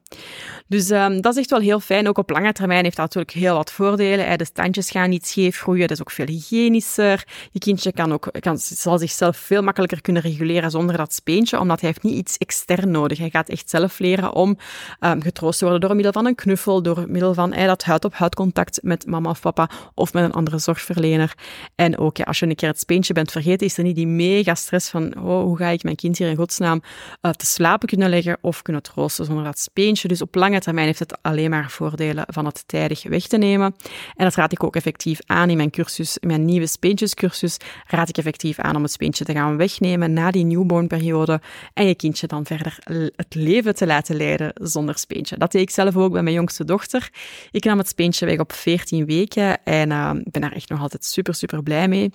Dus 0.67 0.89
um, 0.89 1.21
dat 1.21 1.33
is 1.33 1.39
echt 1.39 1.49
wel 1.49 1.59
heel 1.59 1.79
fijn. 1.79 2.07
Ook 2.07 2.17
op 2.17 2.29
lange 2.29 2.53
termijn 2.53 2.83
heeft 2.83 2.95
dat 2.95 3.05
natuurlijk 3.05 3.37
heel 3.37 3.44
wat 3.53 3.71
voordelen. 3.71 4.37
De 4.37 4.45
standjes 4.45 4.89
gaan 4.89 5.09
niet 5.09 5.27
scheef 5.27 5.59
groeien, 5.59 5.87
dat 5.87 5.97
is 5.97 5.99
ook 5.99 6.11
veel 6.11 6.25
hygiënischer. 6.25 7.23
Je 7.51 7.59
kindje 7.59 7.91
kan 7.91 8.13
ook, 8.13 8.29
kan, 8.39 8.57
zal 8.57 8.97
zichzelf 8.97 9.37
veel 9.37 9.61
makkelijker 9.61 10.01
kunnen 10.01 10.21
reguleren 10.21 10.71
zonder 10.71 10.97
dat 10.97 11.13
speentje, 11.13 11.59
omdat 11.59 11.81
hij 11.81 11.89
heeft 11.89 12.03
niet 12.03 12.13
iets 12.15 12.37
extern 12.37 12.91
nodig. 12.91 13.17
Hij 13.17 13.29
gaat 13.29 13.49
echt 13.49 13.69
zelf 13.69 13.99
leren 13.99 14.33
om 14.33 14.57
um, 14.99 15.21
getroost 15.21 15.59
te 15.59 15.65
worden 15.65 15.81
door 15.81 15.95
middel 15.95 16.13
van 16.13 16.25
een 16.25 16.35
knuffel, 16.35 16.81
door 16.81 17.05
middel 17.07 17.33
van 17.33 17.51
dat 17.51 17.83
huid-op-huid 17.83 18.35
contact 18.35 18.79
met 18.83 19.05
mama 19.05 19.29
of 19.29 19.41
papa 19.41 19.69
of 19.93 20.13
met 20.13 20.23
een 20.23 20.33
andere 20.33 20.57
zorgverlener. 20.57 21.33
En 21.75 21.97
ook 21.97 22.17
ja, 22.17 22.23
als 22.23 22.39
je 22.39 22.45
een 22.45 22.55
keer 22.55 22.69
het 22.69 22.79
speentje 22.79 23.13
bent 23.13 23.31
vergeten, 23.31 23.67
is 23.67 23.77
er 23.77 23.83
niet 23.83 23.95
die 23.95 24.07
mega 24.07 24.55
stress 24.55 24.89
van 24.89 25.17
oh, 25.17 25.43
hoe 25.43 25.57
ga 25.57 25.67
ik 25.67 25.83
mijn 25.83 25.95
kind 25.95 26.17
hier 26.17 26.29
in 26.29 26.35
godsnaam 26.35 26.81
te 27.21 27.45
slapen 27.45 27.87
kunnen 27.87 28.09
leggen 28.09 28.37
of 28.41 28.61
kunnen 28.61 28.81
troosten 28.81 29.25
zonder 29.25 29.43
dat 29.43 29.59
speentje. 29.59 30.07
Dus 30.07 30.21
op 30.21 30.35
lange 30.35 30.59
termijn 30.59 30.85
heeft 30.87 30.99
het 30.99 31.17
alleen 31.21 31.49
maar 31.49 31.71
voordelen 31.71 32.25
van 32.27 32.45
het 32.45 32.63
tijd 32.67 33.03
weg 33.03 33.24
te 33.27 33.37
nemen. 33.37 33.75
En 34.15 34.23
dat 34.23 34.35
raad 34.35 34.51
ik 34.51 34.63
ook 34.63 34.75
effectief 34.75 35.19
aan 35.25 35.49
in 35.49 35.57
mijn 35.57 35.69
cursus, 35.69 36.17
in 36.17 36.27
mijn 36.27 36.45
nieuwe 36.45 36.67
speentjescursus, 36.67 37.57
raad 37.87 38.09
ik 38.09 38.17
effectief 38.17 38.59
aan 38.59 38.75
om 38.75 38.83
het 38.83 38.91
speentje 38.91 39.25
te 39.25 39.33
gaan 39.33 39.57
wegnemen 39.57 40.13
na 40.13 40.31
die 40.31 40.45
newborn-periode 40.45 41.41
en 41.73 41.87
je 41.87 41.95
kindje 41.95 42.27
dan 42.27 42.45
verder 42.45 42.77
het 43.15 43.35
leven 43.35 43.75
te 43.75 43.85
laten 43.85 44.15
leiden 44.15 44.51
zonder 44.53 44.97
speentje. 44.97 45.37
Dat 45.37 45.51
deed 45.51 45.61
ik 45.61 45.69
zelf 45.69 45.97
ook 45.97 46.11
bij 46.11 46.23
mijn 46.23 46.35
jongste 46.35 46.65
dochter. 46.65 47.09
Ik 47.51 47.63
nam 47.63 47.77
het 47.77 47.87
speentje 47.87 48.25
weg 48.25 48.39
op 48.39 48.53
14 48.53 49.05
weken 49.05 49.63
en 49.63 49.89
uh, 49.89 50.11
ben 50.11 50.41
daar 50.41 50.51
echt 50.51 50.69
nog 50.69 50.81
altijd 50.81 51.05
super, 51.05 51.33
super 51.35 51.63
blij 51.63 51.87
mee. 51.87 52.11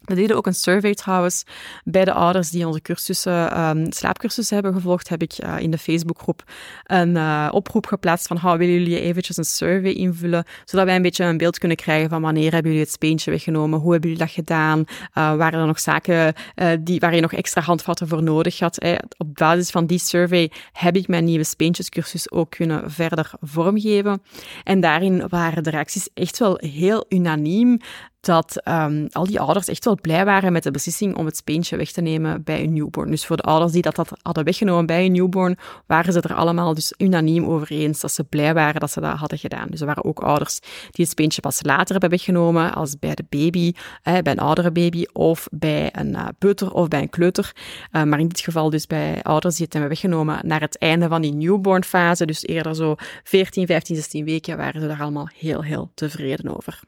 We 0.00 0.14
deden 0.14 0.36
ook 0.36 0.46
een 0.46 0.54
survey 0.54 0.94
trouwens 0.94 1.44
bij 1.84 2.04
de 2.04 2.12
ouders 2.12 2.50
die 2.50 2.66
onze 2.66 2.82
cursussen, 2.82 3.60
um, 3.60 3.92
slaapcursussen 3.92 4.54
hebben 4.54 4.74
gevolgd. 4.74 5.08
Heb 5.08 5.22
ik 5.22 5.34
uh, 5.44 5.58
in 5.58 5.70
de 5.70 5.78
Facebookgroep 5.78 6.44
een 6.84 7.16
uh, 7.16 7.48
oproep 7.52 7.86
geplaatst 7.86 8.26
van, 8.26 8.38
how, 8.38 8.58
willen 8.58 8.74
jullie 8.74 9.00
eventjes 9.00 9.36
een 9.36 9.44
survey 9.44 9.92
invullen, 9.92 10.44
zodat 10.64 10.86
wij 10.86 10.96
een 10.96 11.02
beetje 11.02 11.24
een 11.24 11.36
beeld 11.36 11.58
kunnen 11.58 11.76
krijgen 11.76 12.08
van 12.08 12.22
wanneer 12.22 12.52
hebben 12.52 12.70
jullie 12.70 12.86
het 12.86 12.94
speentje 12.94 13.30
weggenomen, 13.30 13.78
hoe 13.78 13.92
hebben 13.92 14.10
jullie 14.10 14.24
dat 14.24 14.34
gedaan, 14.34 14.78
uh, 14.78 14.84
waren 15.14 15.60
er 15.60 15.66
nog 15.66 15.80
zaken 15.80 16.34
die, 16.80 17.00
waar 17.00 17.14
je 17.14 17.20
nog 17.20 17.32
extra 17.32 17.60
handvatten 17.60 18.08
voor 18.08 18.22
nodig 18.22 18.58
had. 18.58 18.78
Eh, 18.78 18.98
op 19.16 19.34
basis 19.34 19.70
van 19.70 19.86
die 19.86 19.98
survey 19.98 20.50
heb 20.72 20.96
ik 20.96 21.08
mijn 21.08 21.24
nieuwe 21.24 21.44
speentjescursus 21.44 22.30
ook 22.30 22.50
kunnen 22.50 22.90
verder 22.90 23.30
vormgeven. 23.40 24.22
En 24.64 24.80
daarin 24.80 25.28
waren 25.28 25.62
de 25.62 25.70
reacties 25.70 26.08
echt 26.14 26.38
wel 26.38 26.56
heel 26.56 27.04
unaniem 27.08 27.78
dat 28.20 28.60
um, 28.68 29.06
al 29.12 29.26
die 29.26 29.40
ouders 29.40 29.68
echt 29.68 29.84
wel 29.84 29.98
blij 30.00 30.24
waren 30.24 30.52
met 30.52 30.62
de 30.62 30.70
beslissing 30.70 31.16
om 31.16 31.26
het 31.26 31.36
speentje 31.36 31.76
weg 31.76 31.92
te 31.92 32.00
nemen 32.00 32.42
bij 32.42 32.62
een 32.62 32.72
newborn. 32.72 33.10
Dus 33.10 33.26
voor 33.26 33.36
de 33.36 33.42
ouders 33.42 33.72
die 33.72 33.82
dat, 33.82 33.94
dat 33.94 34.10
hadden 34.22 34.44
weggenomen 34.44 34.86
bij 34.86 35.04
een 35.04 35.12
newborn, 35.12 35.58
waren 35.86 36.12
ze 36.12 36.20
er 36.20 36.34
allemaal 36.34 36.74
dus 36.74 36.94
unaniem 36.98 37.44
over 37.44 37.70
eens 37.70 38.00
dat 38.00 38.12
ze 38.12 38.24
blij 38.24 38.54
waren 38.54 38.80
dat 38.80 38.90
ze 38.90 39.00
dat 39.00 39.16
hadden 39.16 39.38
gedaan. 39.38 39.68
Dus 39.70 39.80
er 39.80 39.86
waren 39.86 40.04
ook 40.04 40.20
ouders 40.20 40.60
die 40.60 41.04
het 41.04 41.08
speentje 41.08 41.40
pas 41.40 41.62
later 41.62 41.90
hebben 41.90 42.10
weggenomen, 42.10 42.74
als 42.74 42.98
bij 42.98 43.14
de 43.14 43.24
baby, 43.28 43.72
eh, 44.02 44.18
bij 44.18 44.32
een 44.32 44.38
oudere 44.38 44.70
baby, 44.70 45.04
of 45.12 45.48
bij 45.50 45.88
een 45.92 46.10
uh, 46.10 46.28
peuter 46.38 46.72
of 46.72 46.88
bij 46.88 47.00
een 47.00 47.10
kleuter. 47.10 47.52
Uh, 47.92 48.02
maar 48.02 48.20
in 48.20 48.28
dit 48.28 48.40
geval 48.40 48.70
dus 48.70 48.86
bij 48.86 49.22
ouders 49.22 49.54
die 49.54 49.64
het 49.64 49.72
hebben 49.72 49.90
weggenomen 49.90 50.38
naar 50.42 50.60
het 50.60 50.78
einde 50.78 51.08
van 51.08 51.22
die 51.22 51.32
newborn 51.32 51.84
fase, 51.84 52.26
dus 52.26 52.46
eerder 52.46 52.74
zo 52.74 52.94
14, 53.24 53.66
15, 53.66 53.96
16 53.96 54.24
weken, 54.24 54.56
waren 54.56 54.80
ze 54.80 54.86
daar 54.86 55.00
allemaal 55.00 55.28
heel, 55.34 55.62
heel 55.62 55.90
tevreden 55.94 56.56
over. 56.56 56.80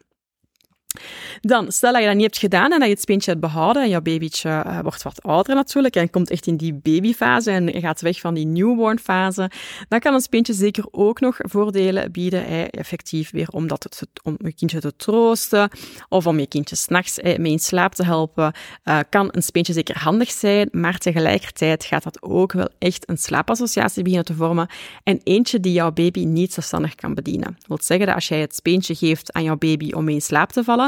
Dan, 1.41 1.73
stel 1.73 1.93
dat 1.93 2.01
je 2.01 2.07
dat 2.07 2.17
niet 2.17 2.25
hebt 2.25 2.39
gedaan 2.39 2.73
en 2.73 2.79
dat 2.79 2.89
je 2.89 2.95
het 2.95 3.03
speentje 3.03 3.31
hebt 3.31 3.43
behouden 3.43 3.83
en 3.83 3.89
jouw 3.89 4.01
babytje 4.01 4.49
uh, 4.49 4.79
wordt 4.81 5.03
wat 5.03 5.23
ouder 5.23 5.55
natuurlijk 5.55 5.97
en 5.97 6.11
komt 6.11 6.31
echt 6.31 6.47
in 6.47 6.57
die 6.57 6.75
babyfase 6.75 7.51
en 7.51 7.81
gaat 7.81 8.01
weg 8.01 8.21
van 8.21 8.35
die 8.35 8.47
newborn 8.47 8.99
fase, 8.99 9.51
dan 9.89 10.01
kan 10.01 10.15
een 10.15 10.21
speentje 10.21 10.53
zeker 10.53 10.85
ook 10.91 11.21
nog 11.21 11.37
voordelen 11.39 12.13
bieden, 12.13 12.47
eh, 12.47 12.65
effectief 12.71 13.31
weer 13.31 13.49
om, 13.51 13.67
dat 13.67 14.03
om 14.23 14.37
je 14.39 14.53
kindje 14.53 14.81
te 14.81 14.97
troosten 14.97 15.71
of 16.09 16.27
om 16.27 16.39
je 16.39 16.47
kindje 16.47 16.77
s'nachts 16.77 17.19
eh, 17.19 17.39
mee 17.39 17.53
in 17.53 17.59
slaap 17.59 17.95
te 17.95 18.05
helpen, 18.05 18.53
uh, 18.85 18.99
kan 19.09 19.29
een 19.31 19.43
speentje 19.43 19.73
zeker 19.73 19.99
handig 19.99 20.31
zijn, 20.31 20.69
maar 20.73 20.99
tegelijkertijd 20.99 21.85
gaat 21.85 22.03
dat 22.03 22.23
ook 22.23 22.53
wel 22.53 22.69
echt 22.79 23.09
een 23.09 23.19
slaapassociatie 23.19 24.03
beginnen 24.03 24.27
te 24.27 24.35
vormen 24.35 24.69
en 25.05 25.21
eentje 25.25 25.61
die 25.61 25.73
jouw 25.73 25.93
baby 25.93 26.25
niet 26.25 26.53
zelfstandig 26.53 26.95
kan 26.95 27.15
bedienen. 27.15 27.57
Dat 27.59 27.67
wil 27.67 27.79
zeggen 27.81 28.07
dat 28.07 28.15
als 28.15 28.29
jij 28.29 28.41
het 28.41 28.55
speentje 28.55 28.95
geeft 28.95 29.33
aan 29.33 29.43
jouw 29.43 29.57
baby 29.57 29.93
om 29.93 30.05
mee 30.05 30.15
in 30.15 30.23
slaap 30.23 30.53
te 30.53 30.65
vallen, 30.65 30.82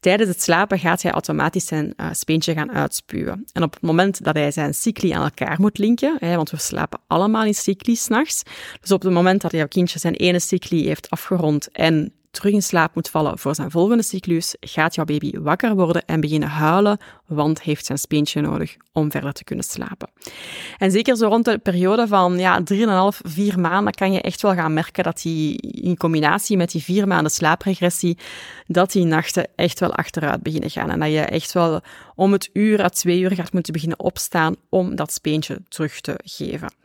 Tijdens 0.00 0.28
het 0.28 0.42
slapen 0.42 0.78
gaat 0.78 1.02
hij 1.02 1.12
automatisch 1.12 1.66
zijn 1.66 1.94
uh, 1.96 2.06
speentje 2.12 2.52
gaan 2.54 2.72
uitspuwen. 2.72 3.44
En 3.52 3.62
op 3.62 3.72
het 3.72 3.82
moment 3.82 4.24
dat 4.24 4.34
hij 4.34 4.50
zijn 4.50 4.74
cycli 4.74 5.10
aan 5.10 5.22
elkaar 5.22 5.60
moet 5.60 5.78
linken, 5.78 6.16
hè, 6.18 6.36
want 6.36 6.50
we 6.50 6.56
slapen 6.56 7.00
allemaal 7.06 7.44
in 7.44 7.54
cycli 7.54 7.96
s'nachts, 7.96 8.42
dus 8.80 8.92
op 8.92 9.02
het 9.02 9.12
moment 9.12 9.40
dat 9.40 9.52
jouw 9.52 9.68
kindje 9.68 9.98
zijn 9.98 10.14
ene 10.14 10.40
cycli 10.40 10.86
heeft 10.86 11.10
afgerond 11.10 11.68
en 11.72 12.12
terug 12.32 12.52
in 12.52 12.62
slaap 12.62 12.94
moet 12.94 13.08
vallen 13.08 13.38
voor 13.38 13.54
zijn 13.54 13.70
volgende 13.70 14.02
cyclus, 14.02 14.56
gaat 14.60 14.94
jouw 14.94 15.04
baby 15.04 15.38
wakker 15.38 15.74
worden 15.74 16.04
en 16.06 16.20
beginnen 16.20 16.48
huilen, 16.48 16.98
want 17.26 17.62
heeft 17.62 17.86
zijn 17.86 17.98
speentje 17.98 18.40
nodig 18.40 18.76
om 18.92 19.10
verder 19.10 19.32
te 19.32 19.44
kunnen 19.44 19.64
slapen. 19.64 20.10
En 20.78 20.90
zeker 20.90 21.16
zo 21.16 21.26
rond 21.28 21.44
de 21.44 21.58
periode 21.58 22.06
van 22.06 22.38
ja, 22.38 22.60
3,5, 22.72 23.18
4 23.22 23.60
maanden 23.60 23.92
kan 23.92 24.12
je 24.12 24.20
echt 24.20 24.42
wel 24.42 24.54
gaan 24.54 24.72
merken 24.72 25.04
dat 25.04 25.22
die 25.22 25.56
in 25.60 25.96
combinatie 25.96 26.56
met 26.56 26.70
die 26.70 26.82
4 26.82 27.06
maanden 27.06 27.32
slaapregressie, 27.32 28.18
dat 28.66 28.92
die 28.92 29.04
nachten 29.04 29.48
echt 29.56 29.80
wel 29.80 29.94
achteruit 29.94 30.42
beginnen 30.42 30.70
gaan. 30.70 30.90
En 30.90 31.00
dat 31.00 31.10
je 31.10 31.20
echt 31.20 31.52
wel 31.52 31.80
om 32.14 32.32
het 32.32 32.50
uur 32.52 32.82
à 32.82 32.88
twee 32.88 33.20
uur 33.20 33.34
gaat 33.34 33.52
moeten 33.52 33.72
beginnen 33.72 34.00
opstaan 34.00 34.56
om 34.68 34.96
dat 34.96 35.12
speentje 35.12 35.62
terug 35.68 36.00
te 36.00 36.18
geven. 36.24 36.81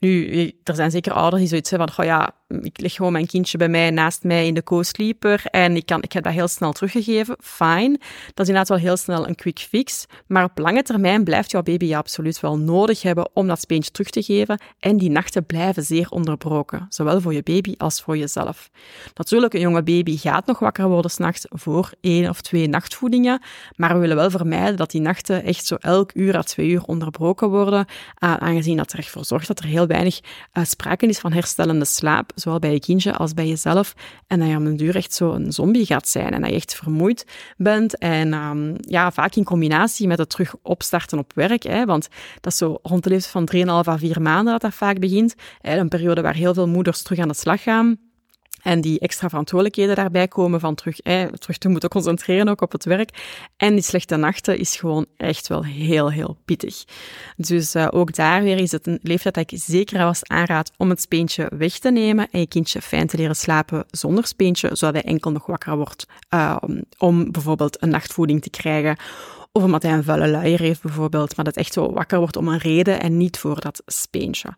Nu, 0.00 0.52
er 0.64 0.74
zijn 0.74 0.90
zeker 0.90 1.12
ouders 1.12 1.40
die 1.40 1.48
zoiets 1.48 1.70
hebben 1.70 1.92
van, 1.92 2.04
oh 2.04 2.10
ja, 2.10 2.34
ik 2.62 2.80
leg 2.80 2.94
gewoon 2.94 3.12
mijn 3.12 3.26
kindje 3.26 3.58
bij 3.58 3.68
mij, 3.68 3.90
naast 3.90 4.22
mij 4.22 4.46
in 4.46 4.54
de 4.54 4.62
co-sleeper 4.62 5.42
en 5.50 5.76
ik, 5.76 5.86
kan, 5.86 6.02
ik 6.02 6.12
heb 6.12 6.24
dat 6.24 6.32
heel 6.32 6.48
snel 6.48 6.72
teruggegeven. 6.72 7.36
Fine. 7.40 7.98
Dat 8.34 8.46
is 8.46 8.48
inderdaad 8.48 8.68
wel 8.68 8.78
heel 8.78 8.96
snel 8.96 9.28
een 9.28 9.34
quick 9.34 9.58
fix. 9.58 10.06
Maar 10.26 10.44
op 10.44 10.58
lange 10.58 10.82
termijn 10.82 11.24
blijft 11.24 11.50
jouw 11.50 11.62
baby 11.62 11.84
je 11.84 11.96
absoluut 11.96 12.40
wel 12.40 12.58
nodig 12.58 13.02
hebben 13.02 13.28
om 13.32 13.46
dat 13.46 13.60
speentje 13.60 13.90
terug 13.90 14.10
te 14.10 14.22
geven. 14.22 14.60
En 14.78 14.96
die 14.96 15.10
nachten 15.10 15.46
blijven 15.46 15.82
zeer 15.82 16.10
onderbroken. 16.10 16.86
Zowel 16.88 17.20
voor 17.20 17.34
je 17.34 17.42
baby 17.42 17.74
als 17.78 18.02
voor 18.02 18.16
jezelf. 18.16 18.70
Natuurlijk, 19.14 19.54
een 19.54 19.60
jonge 19.60 19.82
baby 19.82 20.16
gaat 20.16 20.46
nog 20.46 20.58
wakker 20.58 20.88
worden 20.88 21.10
s'nachts 21.10 21.46
voor 21.48 21.92
één 22.00 22.28
of 22.28 22.40
twee 22.40 22.68
nachtvoedingen. 22.68 23.42
Maar 23.76 23.94
we 23.94 24.00
willen 24.00 24.16
wel 24.16 24.30
vermijden 24.30 24.76
dat 24.76 24.90
die 24.90 25.00
nachten 25.00 25.44
echt 25.44 25.66
zo 25.66 25.74
elk 25.74 26.10
uur 26.14 26.36
à 26.36 26.42
twee 26.42 26.68
uur 26.68 26.82
onderbroken 26.82 27.48
worden. 27.50 27.86
Uh, 28.24 28.34
aangezien 28.34 28.76
dat 28.76 28.92
er 28.92 28.98
echt 28.98 29.10
voor 29.10 29.24
zorgt 29.24 29.49
dat 29.56 29.64
er 29.64 29.70
heel 29.70 29.86
weinig 29.86 30.20
uh, 30.52 30.64
sprake 30.64 31.06
is 31.06 31.18
van 31.18 31.32
herstellende 31.32 31.84
slaap 31.84 32.32
zowel 32.34 32.58
bij 32.58 32.72
je 32.72 32.80
kindje 32.80 33.14
als 33.14 33.34
bij 33.34 33.48
jezelf. 33.48 33.94
En 34.26 34.38
dat 34.38 34.48
je 34.48 34.56
op 34.56 34.64
een 34.64 34.76
duur 34.76 34.96
echt 34.96 35.12
zo 35.12 35.32
een 35.32 35.52
zombie 35.52 35.86
gaat 35.86 36.08
zijn 36.08 36.30
en 36.32 36.40
dat 36.40 36.50
je 36.50 36.56
echt 36.56 36.74
vermoeid 36.74 37.26
bent. 37.56 37.98
En 37.98 38.32
um, 38.32 38.74
ja, 38.80 39.10
vaak 39.10 39.34
in 39.34 39.44
combinatie 39.44 40.06
met 40.06 40.18
het 40.18 40.30
terug 40.30 40.54
opstarten 40.62 41.18
op 41.18 41.32
werk. 41.34 41.62
Hè, 41.62 41.84
want 41.84 42.08
dat 42.40 42.52
is 42.52 42.58
zo 42.58 42.78
rond 42.82 43.02
de 43.04 43.10
leeftijd 43.10 43.50
van 43.50 43.84
3,5 43.84 43.88
à 43.88 43.96
4 43.96 44.22
maanden 44.22 44.52
dat 44.52 44.62
dat 44.62 44.74
vaak 44.74 44.98
begint. 44.98 45.34
Hè, 45.60 45.78
een 45.78 45.88
periode 45.88 46.20
waar 46.20 46.34
heel 46.34 46.54
veel 46.54 46.68
moeders 46.68 47.02
terug 47.02 47.18
aan 47.18 47.28
de 47.28 47.34
slag 47.34 47.62
gaan 47.62 48.09
en 48.62 48.80
die 48.80 48.98
extra 48.98 49.28
verantwoordelijkheden 49.28 49.96
daarbij 49.96 50.28
komen 50.28 50.60
van 50.60 50.74
terug, 50.74 51.00
eh, 51.00 51.24
terug 51.24 51.58
te 51.58 51.68
moeten 51.68 51.88
concentreren 51.88 52.48
ook 52.48 52.60
op 52.60 52.72
het 52.72 52.84
werk. 52.84 53.10
En 53.56 53.74
die 53.74 53.82
slechte 53.82 54.16
nachten 54.16 54.58
is 54.58 54.76
gewoon 54.76 55.06
echt 55.16 55.48
wel 55.48 55.64
heel, 55.64 56.10
heel 56.10 56.36
pittig. 56.44 56.84
Dus 57.36 57.74
uh, 57.74 57.88
ook 57.90 58.14
daar 58.14 58.42
weer 58.42 58.58
is 58.58 58.72
het 58.72 58.86
een 58.86 58.98
leeftijd 59.02 59.34
dat 59.34 59.50
ik 59.50 59.58
zeker 59.62 60.04
was 60.04 60.24
aanraad 60.24 60.72
om 60.76 60.90
het 60.90 61.00
speentje 61.00 61.50
weg 61.56 61.78
te 61.78 61.90
nemen 61.90 62.28
en 62.30 62.40
je 62.40 62.46
kindje 62.46 62.82
fijn 62.82 63.06
te 63.06 63.16
leren 63.16 63.36
slapen 63.36 63.84
zonder 63.90 64.26
speentje, 64.26 64.70
zodat 64.72 64.94
hij 64.94 65.04
enkel 65.04 65.30
nog 65.30 65.46
wakker 65.46 65.76
wordt 65.76 66.06
uh, 66.34 66.56
om 66.98 67.32
bijvoorbeeld 67.32 67.82
een 67.82 67.88
nachtvoeding 67.88 68.42
te 68.42 68.50
krijgen 68.50 68.96
of 69.52 69.62
omdat 69.62 69.82
hij 69.82 69.92
een 69.92 70.04
vuile 70.04 70.28
luier 70.28 70.60
heeft 70.60 70.82
bijvoorbeeld, 70.82 71.36
maar 71.36 71.44
dat 71.44 71.56
echt 71.56 71.72
zo 71.72 71.92
wakker 71.92 72.18
wordt 72.18 72.36
om 72.36 72.48
een 72.48 72.58
reden 72.58 73.00
en 73.00 73.16
niet 73.16 73.38
voor 73.38 73.60
dat 73.60 73.82
speentje. 73.86 74.54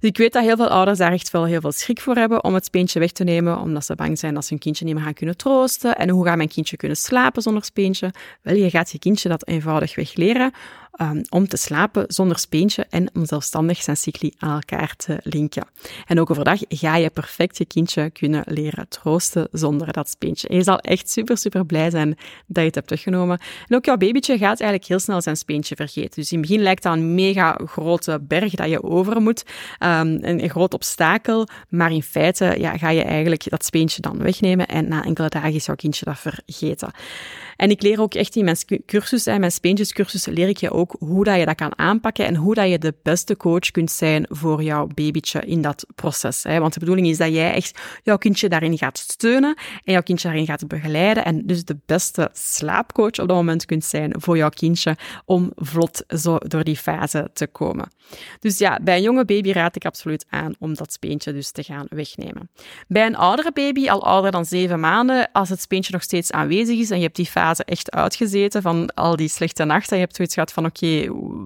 Dus 0.00 0.10
ik 0.10 0.16
weet 0.16 0.32
dat 0.32 0.44
heel 0.44 0.56
veel 0.56 0.68
ouders 0.68 0.98
daar 0.98 1.12
echt 1.12 1.30
wel 1.30 1.44
heel 1.44 1.60
veel 1.60 1.72
schrik 1.72 2.00
voor 2.00 2.14
hebben 2.14 2.44
om 2.44 2.54
het 2.54 2.64
speentje 2.64 2.98
weg 2.98 3.12
te 3.12 3.24
nemen, 3.24 3.58
omdat 3.58 3.84
ze 3.84 3.94
bang 3.94 4.18
zijn 4.18 4.34
dat 4.34 4.44
ze 4.44 4.50
hun 4.50 4.58
kindje 4.58 4.84
niet 4.84 4.94
meer 4.94 5.04
gaan 5.04 5.12
kunnen 5.12 5.36
troosten. 5.36 5.96
En 5.96 6.08
hoe 6.08 6.26
gaat 6.26 6.36
mijn 6.36 6.48
kindje 6.48 6.76
kunnen 6.76 6.96
slapen 6.96 7.42
zonder 7.42 7.64
speentje? 7.64 8.12
Wel, 8.42 8.54
je 8.54 8.70
gaat 8.70 8.90
je 8.90 8.98
kindje 8.98 9.28
dat 9.28 9.46
eenvoudig 9.46 9.94
weg 9.94 10.14
leren 10.14 10.52
um, 11.00 11.20
om 11.28 11.48
te 11.48 11.56
slapen 11.56 12.04
zonder 12.08 12.38
speentje 12.38 12.86
en 12.90 13.10
om 13.14 13.26
zelfstandig 13.26 13.82
zijn 13.82 13.96
cycli 13.96 14.32
aan 14.38 14.54
elkaar 14.54 14.94
te 14.96 15.18
linken. 15.22 15.66
En 16.06 16.20
ook 16.20 16.30
overdag 16.30 16.60
ga 16.68 16.96
je 16.96 17.10
perfect 17.10 17.58
je 17.58 17.64
kindje 17.64 18.10
kunnen 18.10 18.42
leren 18.46 18.88
troosten 18.88 19.48
zonder 19.52 19.92
dat 19.92 20.08
speentje. 20.08 20.48
En 20.48 20.56
je 20.56 20.62
zal 20.62 20.78
echt 20.78 21.10
super, 21.10 21.38
super 21.38 21.66
blij 21.66 21.90
zijn 21.90 22.08
dat 22.46 22.56
je 22.56 22.62
het 22.62 22.74
hebt 22.74 22.90
weggenomen. 22.90 23.40
En 23.68 23.76
ook 23.76 23.84
jouw 23.84 23.96
babytje 23.96 24.38
gaat 24.38 24.60
eigenlijk 24.60 24.84
heel 24.84 24.98
snel 24.98 25.22
zijn 25.22 25.36
speentje 25.36 25.76
vergeten. 25.76 26.14
Dus 26.14 26.32
in 26.32 26.38
het 26.38 26.48
begin 26.48 26.62
lijkt 26.62 26.82
dat 26.82 26.92
een 26.92 27.14
mega 27.14 27.58
grote 27.66 28.20
berg 28.22 28.54
dat 28.54 28.68
je 28.68 28.82
over 28.82 29.20
moet, 29.20 29.44
een, 29.78 30.28
een 30.28 30.50
groot 30.50 30.74
obstakel, 30.74 31.48
maar 31.68 31.92
in 31.92 32.02
feite 32.02 32.54
ja, 32.58 32.76
ga 32.76 32.90
je 32.90 33.02
eigenlijk 33.02 33.50
dat 33.50 33.64
speentje 33.64 34.00
dan 34.00 34.18
wegnemen 34.18 34.66
en 34.66 34.88
na 34.88 35.04
enkele 35.04 35.28
dagen 35.28 35.54
is 35.54 35.66
jouw 35.66 35.74
kindje 35.74 36.04
dat 36.04 36.18
vergeten. 36.18 36.90
En 37.56 37.70
ik 37.70 37.82
leer 37.82 38.00
ook 38.00 38.14
echt 38.14 38.36
in 38.36 38.44
mijn 38.44 38.56
cursus, 38.86 39.24
mijn 39.24 39.52
speentjescursus, 39.52 40.26
leer 40.26 40.48
ik 40.48 40.56
je 40.56 40.70
ook 40.70 40.96
hoe 40.98 41.24
dat 41.24 41.38
je 41.38 41.44
dat 41.44 41.54
kan 41.54 41.78
aanpakken 41.78 42.26
en 42.26 42.34
hoe 42.34 42.54
dat 42.54 42.68
je 42.68 42.78
de 42.78 42.94
beste 43.02 43.36
coach 43.36 43.70
kunt 43.70 43.90
zijn 43.90 44.26
voor 44.28 44.62
jouw 44.62 44.86
babytje 44.94 45.40
in 45.40 45.62
dat 45.62 45.86
proces. 45.94 46.42
Want 46.42 46.74
de 46.74 46.80
bedoeling 46.80 47.06
is 47.06 47.16
dat 47.16 47.32
jij 47.32 47.52
echt 47.52 47.80
jouw 48.02 48.16
kindje 48.16 48.48
daarin 48.48 48.78
gaat 48.78 48.98
steunen 48.98 49.56
en 49.84 49.92
jouw 49.92 50.02
kindje 50.02 50.28
daarin 50.28 50.46
gaat 50.46 50.66
begeleiden 50.66 51.24
en 51.24 51.46
dus 51.46 51.64
de 51.64 51.76
beste 51.86 52.30
slaapcoach 52.32 53.06
op 53.06 53.28
dat 53.28 53.28
moment 53.28 53.64
kunt 53.64 53.84
zijn 53.84 54.14
voor 54.18 54.36
jouw 54.36 54.48
kindje 54.48 54.96
om 55.24 55.52
vlot 55.56 56.04
zo 56.08 56.38
door 56.38 56.64
die 56.64 56.76
fase 56.76 57.30
te 57.32 57.46
komen. 57.46 57.90
Dus 58.40 58.58
ja, 58.58 58.78
bij 58.82 58.96
een 58.96 59.02
jonge 59.02 59.24
baby 59.24 59.52
raad 59.52 59.76
ik 59.76 59.84
absoluut 59.84 60.26
aan 60.28 60.54
om 60.58 60.74
dat 60.74 60.92
speentje 60.92 61.32
dus 61.32 61.50
te 61.50 61.62
gaan 61.62 61.86
wegnemen. 61.88 62.50
Bij 62.88 63.06
een 63.06 63.16
oudere 63.16 63.52
baby, 63.52 63.88
al 63.88 64.04
ouder 64.04 64.30
dan 64.30 64.44
zeven 64.44 64.80
maanden, 64.80 65.28
als 65.32 65.48
het 65.48 65.60
speentje 65.60 65.92
nog 65.92 66.02
steeds 66.02 66.32
aanwezig 66.32 66.78
is 66.78 66.90
en 66.90 66.96
je 66.96 67.02
hebt 67.02 67.16
die 67.16 67.26
fase 67.26 67.44
echt 67.54 67.90
uitgezeten 67.90 68.62
van 68.62 68.94
al 68.94 69.16
die 69.16 69.28
slechte 69.28 69.64
nachten. 69.64 69.96
Je 69.96 70.02
hebt 70.02 70.16
zoiets 70.16 70.34
gehad 70.34 70.52
van, 70.52 70.64
oké, 70.64 70.86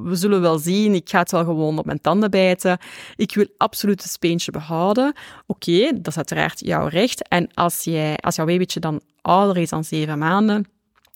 we 0.05 0.15
zullen 0.15 0.41
wel 0.41 0.59
zien, 0.59 0.95
ik 0.95 1.09
ga 1.09 1.19
het 1.19 1.31
wel 1.31 1.45
gewoon 1.45 1.79
op 1.79 1.85
mijn 1.85 2.01
tanden 2.01 2.31
bijten. 2.31 2.79
Ik 3.17 3.35
wil 3.35 3.47
absoluut 3.57 4.03
het 4.03 4.13
speentje 4.13 4.53
behouden. 4.53 5.15
Oké, 5.47 5.91
dat 5.95 6.07
is 6.07 6.17
uiteraard 6.17 6.61
jouw 6.61 6.87
recht. 6.87 7.29
En 7.29 7.49
als, 7.55 7.85
jij, 7.85 8.17
als 8.17 8.37
jouw 8.37 8.47
babytje 8.47 8.81
dan 8.81 9.01
ouder 9.23 9.57
is 9.57 9.69
dan 9.69 9.85
zeven 9.85 10.19
maanden, 10.19 10.67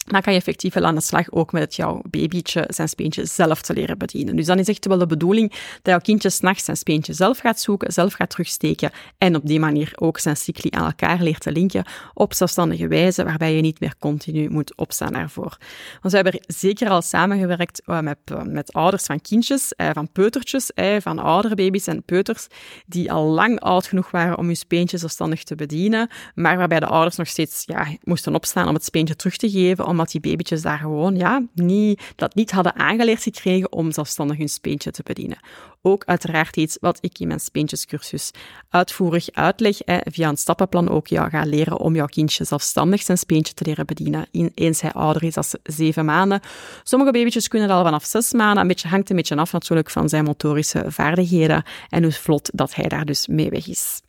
dan 0.05 0.21
kan 0.21 0.33
je 0.33 0.39
effectief 0.39 0.75
wel 0.75 0.85
aan 0.85 0.95
de 0.95 1.01
slag 1.01 1.33
ook 1.33 1.53
met 1.53 1.77
jouw 1.77 2.03
babytje 2.11 2.65
zijn 2.69 2.89
speentje 2.89 3.25
zelf 3.27 3.63
te 3.63 3.73
leren 3.73 3.99
bedienen. 3.99 4.37
Dus 4.37 4.47
dan 4.47 4.59
is 4.59 4.69
echt 4.69 4.87
wel 4.87 4.99
de 4.99 5.07
bedoeling 5.07 5.51
dat 5.51 5.81
jouw 5.83 5.99
kindje 5.99 6.31
s'nachts 6.31 6.65
zijn 6.65 6.77
speentje 6.77 7.13
zelf 7.13 7.39
gaat 7.39 7.61
zoeken, 7.61 7.93
zelf 7.93 8.13
gaat 8.13 8.31
terugsteken 8.31 8.91
en 9.19 9.37
op 9.37 9.47
die 9.47 9.61
manier 9.61 9.93
ook 9.95 10.19
zijn 10.19 10.37
cycli 10.37 10.71
aan 10.71 10.85
elkaar 10.85 11.23
leert 11.23 11.41
te 11.41 11.53
linken 11.53 11.85
op 12.15 12.35
zelfstandige 12.35 12.89
wijze, 12.89 13.25
waarbij 13.25 13.55
je 13.55 13.61
niet 13.61 13.81
meer 13.81 13.95
continu 13.99 14.49
moet 14.51 14.77
opstaan 14.77 15.13
daarvoor. 15.13 15.57
Want 16.01 16.15
we 16.15 16.17
hebben 16.17 16.41
zeker 16.47 16.89
al 16.89 17.03
samengewerkt 17.03 17.83
uh, 17.87 18.01
met, 18.01 18.19
uh, 18.33 18.43
met 18.43 18.73
ouders 18.73 19.05
van 19.05 19.21
kindjes, 19.21 19.73
uh, 19.77 19.91
van 19.93 20.13
peutertjes, 20.13 20.71
van 20.99 21.19
oudere 21.19 21.55
baby's 21.55 21.87
en 21.87 22.03
peuters, 22.03 22.47
die 22.87 23.13
al 23.13 23.25
lang 23.25 23.61
oud 23.61 23.87
genoeg 23.87 24.11
waren 24.11 24.39
om 24.39 24.47
hun 24.47 24.57
speentje 24.57 24.99
zelfstandig 24.99 25.43
te 25.43 25.55
bedienen, 25.55 26.09
maar 26.35 26.57
waarbij 26.57 26.81
de 26.81 26.87
ouders 26.87 27.17
nog 27.17 27.29
steeds 27.29 27.63
ja, 27.67 27.87
moesten 28.03 28.35
opstaan 28.35 28.69
om 28.69 28.75
het 28.75 28.85
speentje 28.85 29.17
terug 29.17 29.37
te 29.37 29.51
geven, 29.51 29.87
omdat 29.95 30.11
die 30.11 30.21
babytjes 30.21 30.63
daar 30.63 30.79
gewoon 30.79 31.17
ja, 31.17 31.43
niet, 31.55 32.03
dat 32.17 32.35
niet 32.35 32.51
hadden 32.51 32.75
aangeleerd 32.75 33.23
gekregen 33.23 33.73
om 33.73 33.93
zelfstandig 33.93 34.37
hun 34.37 34.49
speentje 34.49 34.91
te 34.91 35.03
bedienen. 35.03 35.39
Ook 35.83 36.05
uiteraard 36.05 36.57
iets 36.57 36.77
wat 36.81 36.99
ik 37.01 37.19
in 37.19 37.29
mijn 37.29 37.41
speentjescursus 37.41 38.31
uitvoerig 38.69 39.33
uitleg, 39.33 39.77
via 39.85 40.29
een 40.29 40.37
stappenplan 40.37 40.91
ook 40.91 41.07
jou 41.07 41.31
ga 41.31 41.45
leren 41.45 41.79
om 41.79 41.95
jouw 41.95 42.07
kindje 42.07 42.45
zelfstandig 42.45 43.03
zijn 43.03 43.19
speentje 43.19 43.55
te 43.55 43.65
leren 43.65 43.87
bedienen, 43.87 44.27
in, 44.31 44.53
eens 44.55 44.81
hij 44.81 44.93
ouder 44.93 45.23
is 45.23 45.35
dan 45.35 45.45
zeven 45.63 46.05
maanden. 46.05 46.41
Sommige 46.83 47.13
babytjes 47.13 47.49
kunnen 47.49 47.69
dat 47.69 47.77
al 47.77 47.85
vanaf 47.85 48.05
zes 48.05 48.33
maanden, 48.33 48.63
een 48.63 48.69
beetje, 48.69 48.89
hangt 48.89 49.11
een 49.11 49.17
beetje 49.17 49.37
af 49.37 49.53
natuurlijk 49.53 49.91
van 49.91 50.09
zijn 50.09 50.25
motorische 50.25 50.85
vaardigheden 50.89 51.63
en 51.89 52.03
hoe 52.03 52.13
vlot 52.13 52.51
dat 52.53 52.75
hij 52.75 52.89
daar 52.89 53.05
dus 53.05 53.27
mee 53.27 53.51
weg 53.51 53.69
is. 53.69 54.04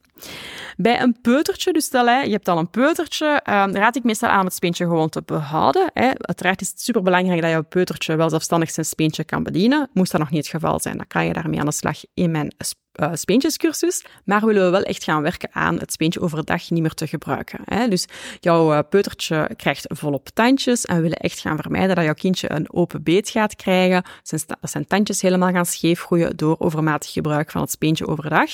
Bij 0.77 1.01
een 1.01 1.17
peutertje, 1.21 1.73
dus 1.73 1.85
stel 1.85 2.05
je 2.05 2.31
hebt 2.31 2.47
al 2.47 2.57
een 2.57 2.69
peutertje, 2.69 3.25
uh, 3.25 3.65
raad 3.71 3.95
ik 3.95 4.03
meestal 4.03 4.29
aan 4.29 4.39
om 4.39 4.45
het 4.45 4.53
speentje 4.53 4.85
gewoon 4.85 5.09
te 5.09 5.21
behouden. 5.25 5.91
Uiteraard 5.93 6.61
is 6.61 6.69
het 6.69 6.81
superbelangrijk 6.81 7.41
dat 7.41 7.51
je 7.51 7.63
peutertje 7.63 8.15
wel 8.15 8.29
zelfstandig 8.29 8.71
zijn 8.71 8.85
speentje 8.85 9.23
kan 9.23 9.43
bedienen. 9.43 9.89
Moest 9.93 10.11
dat 10.11 10.21
nog 10.21 10.29
niet 10.29 10.47
het 10.47 10.61
geval 10.61 10.79
zijn, 10.79 10.97
dan 10.97 11.07
kan 11.07 11.25
je 11.25 11.33
daarmee 11.33 11.59
aan 11.59 11.65
de 11.65 11.71
slag 11.71 11.97
in 12.13 12.31
mijn 12.31 12.53
uh, 12.95 13.09
speentjescursus, 13.13 14.05
maar 14.23 14.45
willen 14.45 14.63
we 14.63 14.69
wel 14.69 14.83
echt 14.83 15.03
gaan 15.03 15.21
werken 15.21 15.49
aan 15.51 15.79
het 15.79 15.91
speentje 15.91 16.21
overdag 16.21 16.69
niet 16.69 16.81
meer 16.81 16.93
te 16.93 17.07
gebruiken. 17.07 17.59
Hè? 17.65 17.87
Dus 17.87 18.05
jouw 18.39 18.73
uh, 18.73 18.79
peutertje 18.89 19.49
krijgt 19.57 19.85
volop 19.87 20.29
tandjes 20.33 20.85
en 20.85 20.95
we 20.95 21.01
willen 21.01 21.17
echt 21.17 21.39
gaan 21.39 21.57
vermijden 21.57 21.95
dat 21.95 22.03
jouw 22.03 22.13
kindje 22.13 22.51
een 22.51 22.73
open 22.73 23.03
beet 23.03 23.29
gaat 23.29 23.55
krijgen, 23.55 24.03
zijn, 24.23 24.41
zijn 24.61 24.87
tandjes 24.87 25.21
helemaal 25.21 25.51
gaan 25.51 25.65
scheef 25.65 26.01
groeien 26.01 26.37
door 26.37 26.55
overmatig 26.59 27.11
gebruik 27.11 27.51
van 27.51 27.61
het 27.61 27.71
speentje 27.71 28.07
overdag. 28.07 28.49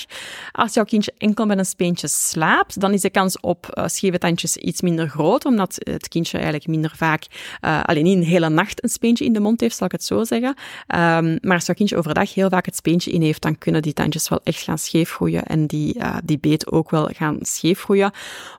Als 0.52 0.74
jouw 0.74 0.84
kindje 0.84 1.12
enkel 1.18 1.46
met 1.46 1.58
een 1.58 1.64
speentje 1.64 2.08
slaapt, 2.08 2.80
dan 2.80 2.92
is 2.92 3.00
de 3.00 3.10
kans 3.10 3.40
op 3.40 3.70
uh, 3.74 3.86
scheve 3.86 4.18
tandjes 4.18 4.56
iets 4.56 4.80
minder 4.80 5.08
groot, 5.08 5.44
omdat 5.44 5.76
het 5.78 6.08
kindje 6.08 6.34
eigenlijk 6.34 6.66
minder 6.66 6.92
vaak, 6.96 7.26
alleen 7.60 8.04
niet 8.04 8.16
een 8.16 8.22
hele 8.22 8.48
nacht 8.48 8.82
een 8.82 8.88
speentje 8.88 9.24
in 9.24 9.32
de 9.32 9.40
mond 9.40 9.60
heeft, 9.60 9.76
zal 9.76 9.86
ik 9.86 9.92
het 9.92 10.04
zo 10.04 10.24
zeggen. 10.24 10.48
Um, 10.48 11.38
maar 11.40 11.54
als 11.54 11.66
jouw 11.66 11.74
kindje 11.74 11.96
overdag 11.96 12.34
heel 12.34 12.48
vaak 12.48 12.66
het 12.66 12.76
speentje 12.76 13.10
in 13.10 13.22
heeft, 13.22 13.42
dan 13.42 13.58
kunnen 13.58 13.82
die 13.82 13.92
tandjes 13.92 14.28
wel 14.32 14.40
echt 14.44 14.62
gaan 14.62 14.78
scheef 14.78 15.10
groeien 15.10 15.42
en 15.42 15.66
die, 15.66 15.98
uh, 15.98 16.16
die 16.24 16.38
beet 16.38 16.72
ook 16.72 16.90
wel 16.90 17.10
gaan 17.12 17.38
scheef 17.40 17.82
groeien. 17.82 18.10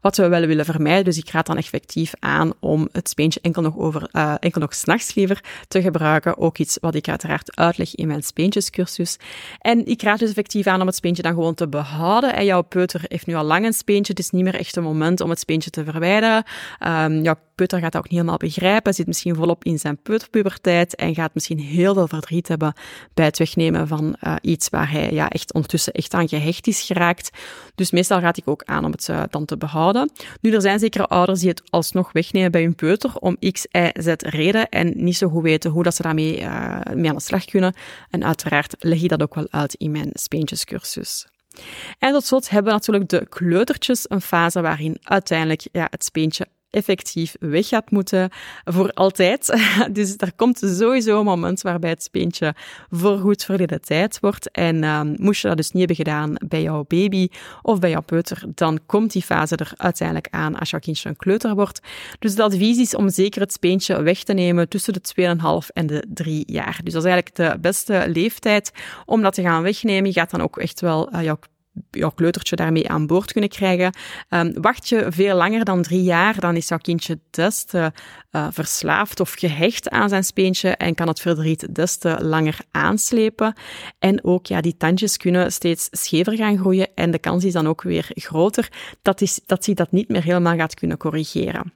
Wat 0.01 0.18
we 0.18 0.27
wel 0.27 0.46
willen 0.46 0.65
vermijden, 0.65 1.03
dus 1.03 1.18
ik 1.18 1.30
raad 1.30 1.46
dan 1.46 1.58
effectief 1.58 2.13
aan 2.20 2.51
om 2.60 2.88
het 2.92 3.10
speentje 3.10 3.39
enkel 3.42 3.62
nog, 3.62 3.77
over, 3.77 4.10
uh, 4.12 4.34
enkel 4.39 4.62
nog 4.62 4.74
s'nachts 4.74 5.15
liever 5.15 5.44
te 5.68 5.82
gebruiken. 5.82 6.38
Ook 6.38 6.58
iets 6.58 6.77
wat 6.82 6.96
ik 6.96 7.08
uiteraard 7.08 7.56
uitleg 7.56 7.96
in 7.96 8.08
mijn 8.08 8.24
speentjescursus. 8.24 9.18
En 9.60 9.86
ik 9.86 10.01
raad 10.01 10.20
dus 10.20 10.30
effectief 10.30 10.68
aan 10.68 10.82
om 10.82 10.88
het 10.88 10.96
speentje 10.96 11.24
dan 11.24 11.34
gewoon 11.34 11.53
te 11.53 11.68
behouden. 11.68 12.34
En 12.36 12.46
jouw 12.46 12.62
peuter 12.62 13.01
heeft 13.08 13.25
nu 13.25 13.36
al 13.36 13.44
lang 13.44 13.65
een 13.65 13.74
speentje, 13.74 14.13
het 14.13 14.22
is 14.22 14.30
niet 14.30 14.44
meer 14.44 14.56
echt 14.56 14.75
een 14.75 14.84
moment 14.84 15.22
om 15.22 15.30
het 15.30 15.39
speentje 15.39 15.70
te 15.70 15.84
verwijderen. 15.84 16.44
Um, 16.88 17.22
jouw 17.22 17.38
peuter 17.56 17.80
gaat 17.80 17.92
dat 17.92 18.01
ook 18.01 18.10
niet 18.10 18.20
helemaal 18.20 18.38
begrijpen, 18.38 18.94
zit 18.94 19.08
misschien 19.08 19.36
volop 19.36 19.63
in 19.63 19.80
zijn 19.80 19.98
peuterpuberteit 19.98 20.96
en 20.96 21.15
gaat 21.15 21.34
misschien 21.34 21.60
heel 21.60 21.94
veel 21.94 22.08
verdriet 22.08 22.48
hebben 22.48 22.74
bij 23.13 23.25
het 23.25 23.38
wegnemen 23.38 23.88
van 23.88 24.15
uh, 24.22 24.36
iets 24.42 24.70
waar 24.70 24.92
hij 24.92 25.12
ja, 25.12 25.30
echt 25.30 25.53
ondertussen 25.63 25.93
echt 25.93 26.13
aan 26.13 26.27
gehecht 26.27 26.67
is 26.67 26.82
geraakt. 26.82 27.29
Dus 27.75 27.91
meestal 27.91 28.20
raad 28.20 28.38
ik 28.38 28.48
ook 28.48 28.63
aan 28.65 28.86
om 28.86 28.91
het 28.91 29.08
uh, 29.08 29.24
dan 29.29 29.46
te 29.46 29.58
behouden. 29.58 30.12
Nu, 30.41 30.51
er 30.51 30.62
zijn 30.62 30.79
zekere 30.79 31.08
ouders 31.08 31.39
die 31.39 31.50
het 31.50 31.62
alsnog 31.70 32.12
wegnemen 32.12 32.51
bij 32.51 32.62
hun 32.62 32.75
peuter 32.75 33.15
om 33.15 33.38
x, 33.51 33.65
y, 33.72 33.89
z 33.93 34.13
reden 34.17 34.70
en 34.70 34.93
niet 34.96 35.17
zo 35.17 35.29
goed 35.29 35.43
weten 35.43 35.72
hoe 35.72 35.84
dat 35.84 35.96
ze 35.96 36.01
daarmee 36.01 36.39
uh, 36.39 36.79
mee 36.93 37.10
aan 37.10 37.15
de 37.15 37.22
slag 37.22 37.46
kunnen. 37.46 37.74
En 38.10 38.24
uiteraard 38.24 38.75
leg 38.79 39.01
je 39.01 39.08
dat 39.08 39.22
ook 39.22 39.36
wel 39.36 39.48
uit 39.50 39.74
in 39.74 39.91
mijn 39.91 40.10
speentjescursus. 40.13 41.27
En 42.00 42.12
tot 42.12 42.25
slot 42.25 42.50
hebben 42.50 42.72
we 42.72 42.77
natuurlijk 42.77 43.10
de 43.10 43.25
kleutertjes, 43.29 44.05
een 44.08 44.22
fase 44.22 44.62
waarin 44.62 44.98
uiteindelijk 45.03 45.67
ja, 45.72 45.88
het 45.89 46.03
speentje 46.03 46.48
effectief 46.74 47.36
weg 47.39 47.68
gaat 47.68 47.92
moeten 47.92 48.30
voor 48.63 48.92
altijd. 48.92 49.62
Dus 49.92 50.13
er 50.18 50.34
komt 50.36 50.58
sowieso 50.58 51.20
een 51.20 51.25
moment 51.25 51.62
waarbij 51.62 51.89
het 51.89 52.03
speentje 52.03 52.56
voorgoed 52.89 53.46
verleden 53.46 53.82
tijd 53.82 54.20
wordt. 54.20 54.51
En 54.51 54.84
um, 54.84 55.15
moest 55.18 55.42
je 55.42 55.48
dat 55.48 55.58
dus 55.58 55.72
niet 55.72 55.88
hebben 55.88 56.06
gedaan 56.06 56.36
bij 56.48 56.62
jouw 56.62 56.86
baby 56.88 57.27
of 57.62 57.80
bij 57.80 57.89
jouw 57.89 58.01
peuter, 58.01 58.44
dan 58.48 58.80
komt 58.86 59.12
die 59.12 59.22
fase 59.22 59.56
er 59.56 59.72
uiteindelijk 59.77 60.27
aan 60.32 60.60
als 60.60 60.70
jouw 60.70 60.80
kindje 60.80 61.10
een 61.10 61.15
kleuter 61.15 61.56
wordt. 61.56 61.82
Dus 62.20 62.32
het 62.32 62.39
advies 62.39 62.77
is 62.77 62.96
om 62.96 63.10
zeker 63.10 63.42
het 63.42 63.53
speentje 63.53 64.01
weg 64.01 64.24
te 64.24 64.34
nemen 64.34 64.70
tussen 64.70 64.94
de 64.94 65.01
2,5 65.63 65.68
en 65.74 65.88
de 65.88 66.03
3 66.13 66.44
jaar. 66.46 66.80
Dus 66.84 66.94
dat 66.94 67.03
is 67.03 67.10
eigenlijk 67.10 67.36
de 67.36 67.60
beste 67.60 68.03
leeftijd 68.08 68.72
om 69.06 69.22
dat 69.22 69.34
te 69.34 69.42
gaan 69.42 69.63
wegnemen. 69.63 70.06
Je 70.06 70.20
gaat 70.20 70.32
dan 70.32 70.42
ook 70.42 70.58
echt 70.58 70.82
wel 70.82 71.13
uh, 71.13 71.24
jouw 71.24 71.39
jouw 71.92 72.10
kleutertje 72.10 72.56
daarmee 72.56 72.89
aan 72.89 73.08
boord 73.08 73.32
kunnen 73.32 73.50
krijgen. 73.50 73.94
Um, 74.30 74.62
wacht 74.62 74.89
je 74.89 75.06
veel 75.10 75.36
langer 75.36 75.65
dan 75.65 75.82
drie 75.82 76.03
jaar, 76.03 76.39
dan 76.39 76.56
is 76.56 76.68
jouw 76.68 76.77
kindje 76.77 77.20
des 77.30 77.63
te 77.63 77.92
uh, 78.32 78.48
verslaafd 78.51 79.20
of 79.20 79.32
gehecht 79.32 79.89
aan 79.89 80.10
zijn 80.10 80.24
speentje 80.24 80.70
en 80.70 80.96
kan 80.96 81.08
het 81.08 81.20
verdriet 81.20 81.75
des 81.75 81.98
te 81.98 82.18
langer 82.22 82.58
aanslepen. 82.72 83.53
En 84.00 84.24
ook, 84.24 84.46
ja, 84.46 84.62
die 84.62 84.77
tandjes 84.77 85.18
kunnen 85.18 85.51
steeds 85.51 85.88
schever 85.92 86.36
gaan 86.36 86.58
groeien 86.58 86.88
en 86.96 87.12
de 87.12 87.20
kans 87.20 87.44
is 87.44 87.53
dan 87.53 87.68
ook 87.68 87.82
weer 87.82 88.08
groter 88.13 88.72
dat, 89.01 89.22
is, 89.22 89.39
dat 89.46 89.65
hij 89.65 89.75
dat 89.75 89.92
niet 89.92 90.10
meer 90.10 90.24
helemaal 90.24 90.56
gaat 90.56 90.74
kunnen 90.74 90.98
corrigeren. 90.98 91.74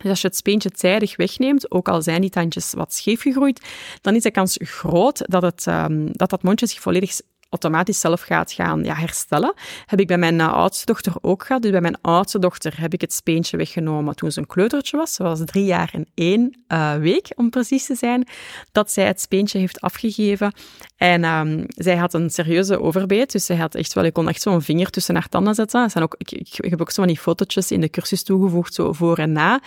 Dus 0.00 0.10
als 0.10 0.20
je 0.20 0.26
het 0.26 0.36
speentje 0.36 0.70
tijdig 0.70 1.16
wegneemt, 1.16 1.70
ook 1.70 1.88
al 1.88 2.02
zijn 2.02 2.20
die 2.20 2.30
tandjes 2.30 2.72
wat 2.72 2.94
scheef 2.94 3.22
gegroeid, 3.22 3.60
dan 4.00 4.14
is 4.14 4.22
de 4.22 4.30
kans 4.30 4.58
groot 4.60 5.22
dat, 5.26 5.42
het, 5.42 5.66
um, 5.66 6.08
dat 6.12 6.30
dat 6.30 6.42
mondje 6.42 6.66
zich 6.66 6.80
volledig 6.80 7.20
automatisch 7.50 8.00
zelf 8.00 8.20
gaat 8.20 8.52
gaan 8.52 8.84
ja, 8.84 8.94
herstellen. 8.94 9.54
Heb 9.86 10.00
ik 10.00 10.06
bij 10.06 10.18
mijn 10.18 10.40
oudste 10.40 10.86
dochter 10.86 11.12
ook 11.20 11.44
gehad. 11.44 11.62
Dus 11.62 11.70
bij 11.70 11.80
mijn 11.80 12.00
oudste 12.00 12.38
dochter 12.38 12.80
heb 12.80 12.92
ik 12.92 13.00
het 13.00 13.12
speentje 13.12 13.56
weggenomen 13.56 14.14
toen 14.14 14.32
ze 14.32 14.38
een 14.38 14.46
kleutertje 14.46 14.96
was. 14.96 15.14
Ze 15.14 15.22
was 15.22 15.40
drie 15.44 15.64
jaar 15.64 15.90
en 15.92 16.06
één 16.14 16.62
uh, 16.68 16.94
week, 16.94 17.32
om 17.36 17.50
precies 17.50 17.86
te 17.86 17.94
zijn, 17.94 18.28
dat 18.72 18.90
zij 18.90 19.06
het 19.06 19.20
speentje 19.20 19.58
heeft 19.58 19.80
afgegeven. 19.80 20.52
En 20.96 21.24
um, 21.24 21.64
zij 21.68 21.96
had 21.96 22.14
een 22.14 22.30
serieuze 22.30 22.80
overbeet, 22.80 23.32
dus 23.32 23.44
zij 23.44 23.56
had 23.56 23.74
echt 23.74 23.92
wel, 23.92 24.04
ik 24.04 24.12
kon 24.12 24.28
echt 24.28 24.42
zo'n 24.42 24.62
vinger 24.62 24.90
tussen 24.90 25.14
haar 25.14 25.28
tanden 25.28 25.54
zetten. 25.54 26.02
Ook, 26.02 26.14
ik, 26.18 26.58
heb 26.70 26.80
ook 26.80 26.90
zo 26.90 27.02
van 27.02 27.12
die 27.12 27.18
fotootjes 27.20 27.70
in 27.70 27.80
de 27.80 27.90
cursus 27.90 28.22
toegevoegd, 28.22 28.74
zo 28.74 28.92
voor 28.92 29.18
en 29.18 29.32
na. 29.32 29.60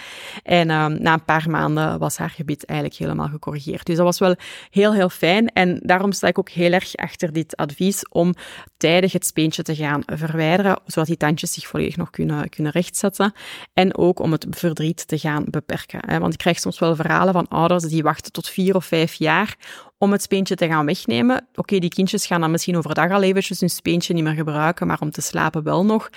En 0.43 0.69
um, 0.69 1.01
na 1.01 1.13
een 1.13 1.25
paar 1.25 1.49
maanden 1.49 1.99
was 1.99 2.17
haar 2.17 2.29
gebied 2.29 2.65
eigenlijk 2.65 2.99
helemaal 2.99 3.27
gecorrigeerd. 3.27 3.85
Dus 3.85 3.95
dat 3.95 4.05
was 4.05 4.19
wel 4.19 4.35
heel, 4.69 4.93
heel 4.93 5.09
fijn. 5.09 5.47
En 5.47 5.79
daarom 5.83 6.11
sta 6.11 6.27
ik 6.27 6.39
ook 6.39 6.49
heel 6.49 6.71
erg 6.71 6.95
achter 6.95 7.33
dit 7.33 7.55
advies 7.55 7.72
om 8.09 8.33
tijdig 8.77 9.11
het 9.11 9.25
speentje 9.25 9.63
te 9.63 9.75
gaan 9.75 10.03
verwijderen, 10.05 10.79
zodat 10.85 11.07
die 11.07 11.17
tandjes 11.17 11.53
zich 11.53 11.67
volledig 11.67 11.97
nog 11.97 12.09
kunnen, 12.09 12.49
kunnen 12.49 12.71
rechtzetten. 12.71 13.33
En 13.73 13.97
ook 13.97 14.19
om 14.19 14.31
het 14.31 14.45
verdriet 14.49 15.07
te 15.07 15.17
gaan 15.17 15.45
beperken. 15.49 16.19
Want 16.19 16.33
ik 16.33 16.39
krijg 16.39 16.59
soms 16.59 16.79
wel 16.79 16.95
verhalen 16.95 17.33
van 17.33 17.47
ouders 17.47 17.83
die 17.83 18.03
wachten 18.03 18.31
tot 18.31 18.49
vier 18.49 18.75
of 18.75 18.85
vijf 18.85 19.13
jaar 19.13 19.57
om 20.03 20.11
het 20.11 20.21
speentje 20.21 20.55
te 20.55 20.67
gaan 20.67 20.85
wegnemen. 20.85 21.47
Oké, 21.55 21.79
die 21.79 21.89
kindjes 21.89 22.25
gaan 22.25 22.41
dan 22.41 22.51
misschien 22.51 22.77
overdag 22.77 23.11
al 23.11 23.21
eventjes 23.21 23.59
hun 23.59 23.69
speentje 23.69 24.13
niet 24.13 24.23
meer 24.23 24.33
gebruiken, 24.33 24.87
maar 24.87 24.99
om 24.99 25.11
te 25.11 25.21
slapen 25.21 25.63
wel 25.63 25.85
nog. 25.85 26.09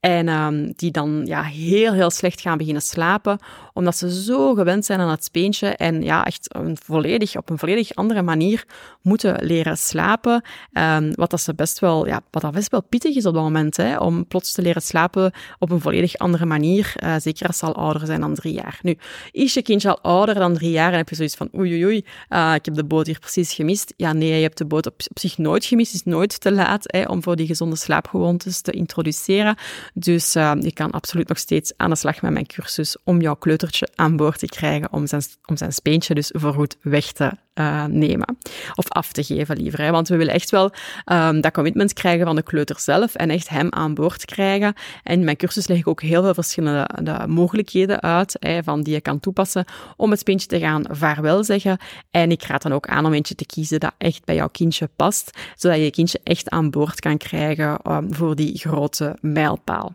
En 0.00 0.28
um, 0.28 0.72
die 0.76 0.90
dan 0.90 1.22
ja, 1.24 1.42
heel, 1.42 1.92
heel 1.92 2.10
slecht 2.10 2.40
gaan 2.40 2.58
beginnen 2.58 2.82
slapen, 2.82 3.38
omdat 3.72 3.96
ze 3.96 4.22
zo 4.22 4.54
gewend 4.54 4.84
zijn 4.84 5.00
aan 5.00 5.10
het 5.10 5.24
speentje 5.24 5.68
en 5.68 6.02
ja, 6.02 6.24
echt 6.24 6.54
een 6.54 6.76
volledig, 6.84 7.36
op 7.36 7.50
een 7.50 7.58
volledig 7.58 7.94
andere 7.94 8.22
manier 8.22 8.64
moeten 9.02 9.44
leren 9.44 9.78
slapen. 9.78 10.42
Um, 10.72 11.12
wat 11.14 11.30
dat 11.30 11.40
ze 11.40 11.54
best 11.54 11.78
wel, 11.78 12.06
ja, 12.06 12.20
wat 12.30 12.42
dat 12.42 12.52
best 12.52 12.70
wel 12.70 12.82
pittig 12.82 13.16
is 13.16 13.26
op 13.26 13.34
dat 13.34 13.42
moment, 13.42 13.76
hè, 13.76 13.96
om 13.96 14.26
plots 14.26 14.52
te 14.52 14.62
leren 14.62 14.82
slapen 14.82 15.32
op 15.58 15.70
een 15.70 15.80
volledig 15.80 16.16
andere 16.16 16.46
manier, 16.46 16.94
uh, 17.04 17.14
zeker 17.18 17.46
als 17.46 17.58
ze 17.58 17.66
al 17.66 17.74
ouder 17.74 18.06
zijn 18.06 18.20
dan 18.20 18.34
drie 18.34 18.54
jaar. 18.54 18.78
Nu, 18.82 18.96
is 19.30 19.54
je 19.54 19.62
kindje 19.62 19.88
al 19.88 20.00
ouder 20.00 20.34
dan 20.34 20.54
drie 20.54 20.70
jaar 20.70 20.92
en 20.92 20.98
heb 20.98 21.08
je 21.08 21.14
zoiets 21.14 21.36
van 21.36 21.48
oei 21.56 21.72
oei 21.72 21.84
oei, 21.84 22.04
uh, 22.28 22.52
ik 22.54 22.64
heb 22.64 22.74
de 22.74 22.84
boot 22.84 23.06
hier 23.06 23.18
precies 23.34 23.54
gemist? 23.54 23.94
Ja, 23.96 24.12
nee, 24.12 24.36
je 24.36 24.42
hebt 24.42 24.58
de 24.58 24.64
boot 24.64 24.86
op, 24.86 25.00
zich 25.14 25.38
nooit 25.38 25.64
gemist. 25.64 25.92
Het 25.92 26.06
is 26.06 26.12
nooit 26.12 26.40
te 26.40 26.52
laat 26.52 26.82
hè, 26.86 27.02
om 27.02 27.22
voor 27.22 27.36
die 27.36 27.46
gezonde 27.46 27.76
slaapgewoontes 27.76 28.60
te 28.60 28.72
introduceren. 28.72 29.56
Dus 29.94 30.36
uh, 30.36 30.52
je 30.60 30.72
kan 30.72 30.90
absoluut 30.90 31.28
nog 31.28 31.38
steeds 31.38 31.72
aan 31.76 31.90
de 31.90 31.96
slag 31.96 32.22
met 32.22 32.32
mijn 32.32 32.46
cursus 32.46 32.96
om 33.04 33.20
jouw 33.20 33.34
kleutertje 33.34 33.88
aan 33.94 34.16
boord 34.16 34.38
te 34.38 34.46
krijgen, 34.46 34.92
om 34.92 35.06
zijn, 35.06 35.22
om 35.46 35.56
zijn 35.56 35.72
speentje 35.72 36.14
dus 36.14 36.30
voorgoed 36.32 36.76
weg 36.82 37.12
te 37.12 37.32
uh, 37.54 37.84
nemen. 37.84 38.36
Of 38.74 38.88
af 38.88 39.12
te 39.12 39.22
geven 39.22 39.56
liever. 39.56 39.82
Hè? 39.82 39.90
Want 39.90 40.08
we 40.08 40.16
willen 40.16 40.34
echt 40.34 40.50
wel 40.50 40.72
um, 41.12 41.40
dat 41.40 41.52
commitment 41.52 41.92
krijgen 41.92 42.26
van 42.26 42.36
de 42.36 42.42
kleuter 42.42 42.80
zelf 42.80 43.14
en 43.14 43.30
echt 43.30 43.48
hem 43.48 43.66
aan 43.70 43.94
boord 43.94 44.24
krijgen. 44.24 44.74
En 45.02 45.18
in 45.18 45.24
mijn 45.24 45.36
cursus 45.36 45.66
leg 45.66 45.78
ik 45.78 45.88
ook 45.88 46.02
heel 46.02 46.22
veel 46.22 46.34
verschillende 46.34 46.88
de 47.02 47.26
mogelijkheden 47.26 48.00
uit 48.00 48.36
van 48.64 48.82
die 48.82 48.94
je 48.94 49.00
kan 49.00 49.20
toepassen 49.20 49.64
om 49.96 50.10
het 50.10 50.20
speentje 50.20 50.48
te 50.48 50.58
gaan 50.58 50.84
vaarwel 50.90 51.44
zeggen. 51.44 51.78
En 52.10 52.30
ik 52.30 52.42
raad 52.42 52.62
dan 52.62 52.72
ook 52.72 52.86
aan 52.86 53.06
om 53.06 53.12
eentje 53.12 53.34
te 53.34 53.46
kiezen 53.46 53.80
dat 53.80 53.92
echt 53.98 54.24
bij 54.24 54.34
jouw 54.34 54.48
kindje 54.48 54.88
past, 54.96 55.38
zodat 55.54 55.76
je 55.76 55.84
je 55.84 55.90
kindje 55.90 56.20
echt 56.22 56.50
aan 56.50 56.70
boord 56.70 57.00
kan 57.00 57.16
krijgen 57.16 57.78
um, 57.86 58.14
voor 58.14 58.36
die 58.36 58.58
grote 58.58 59.16
mijlpaal. 59.20 59.94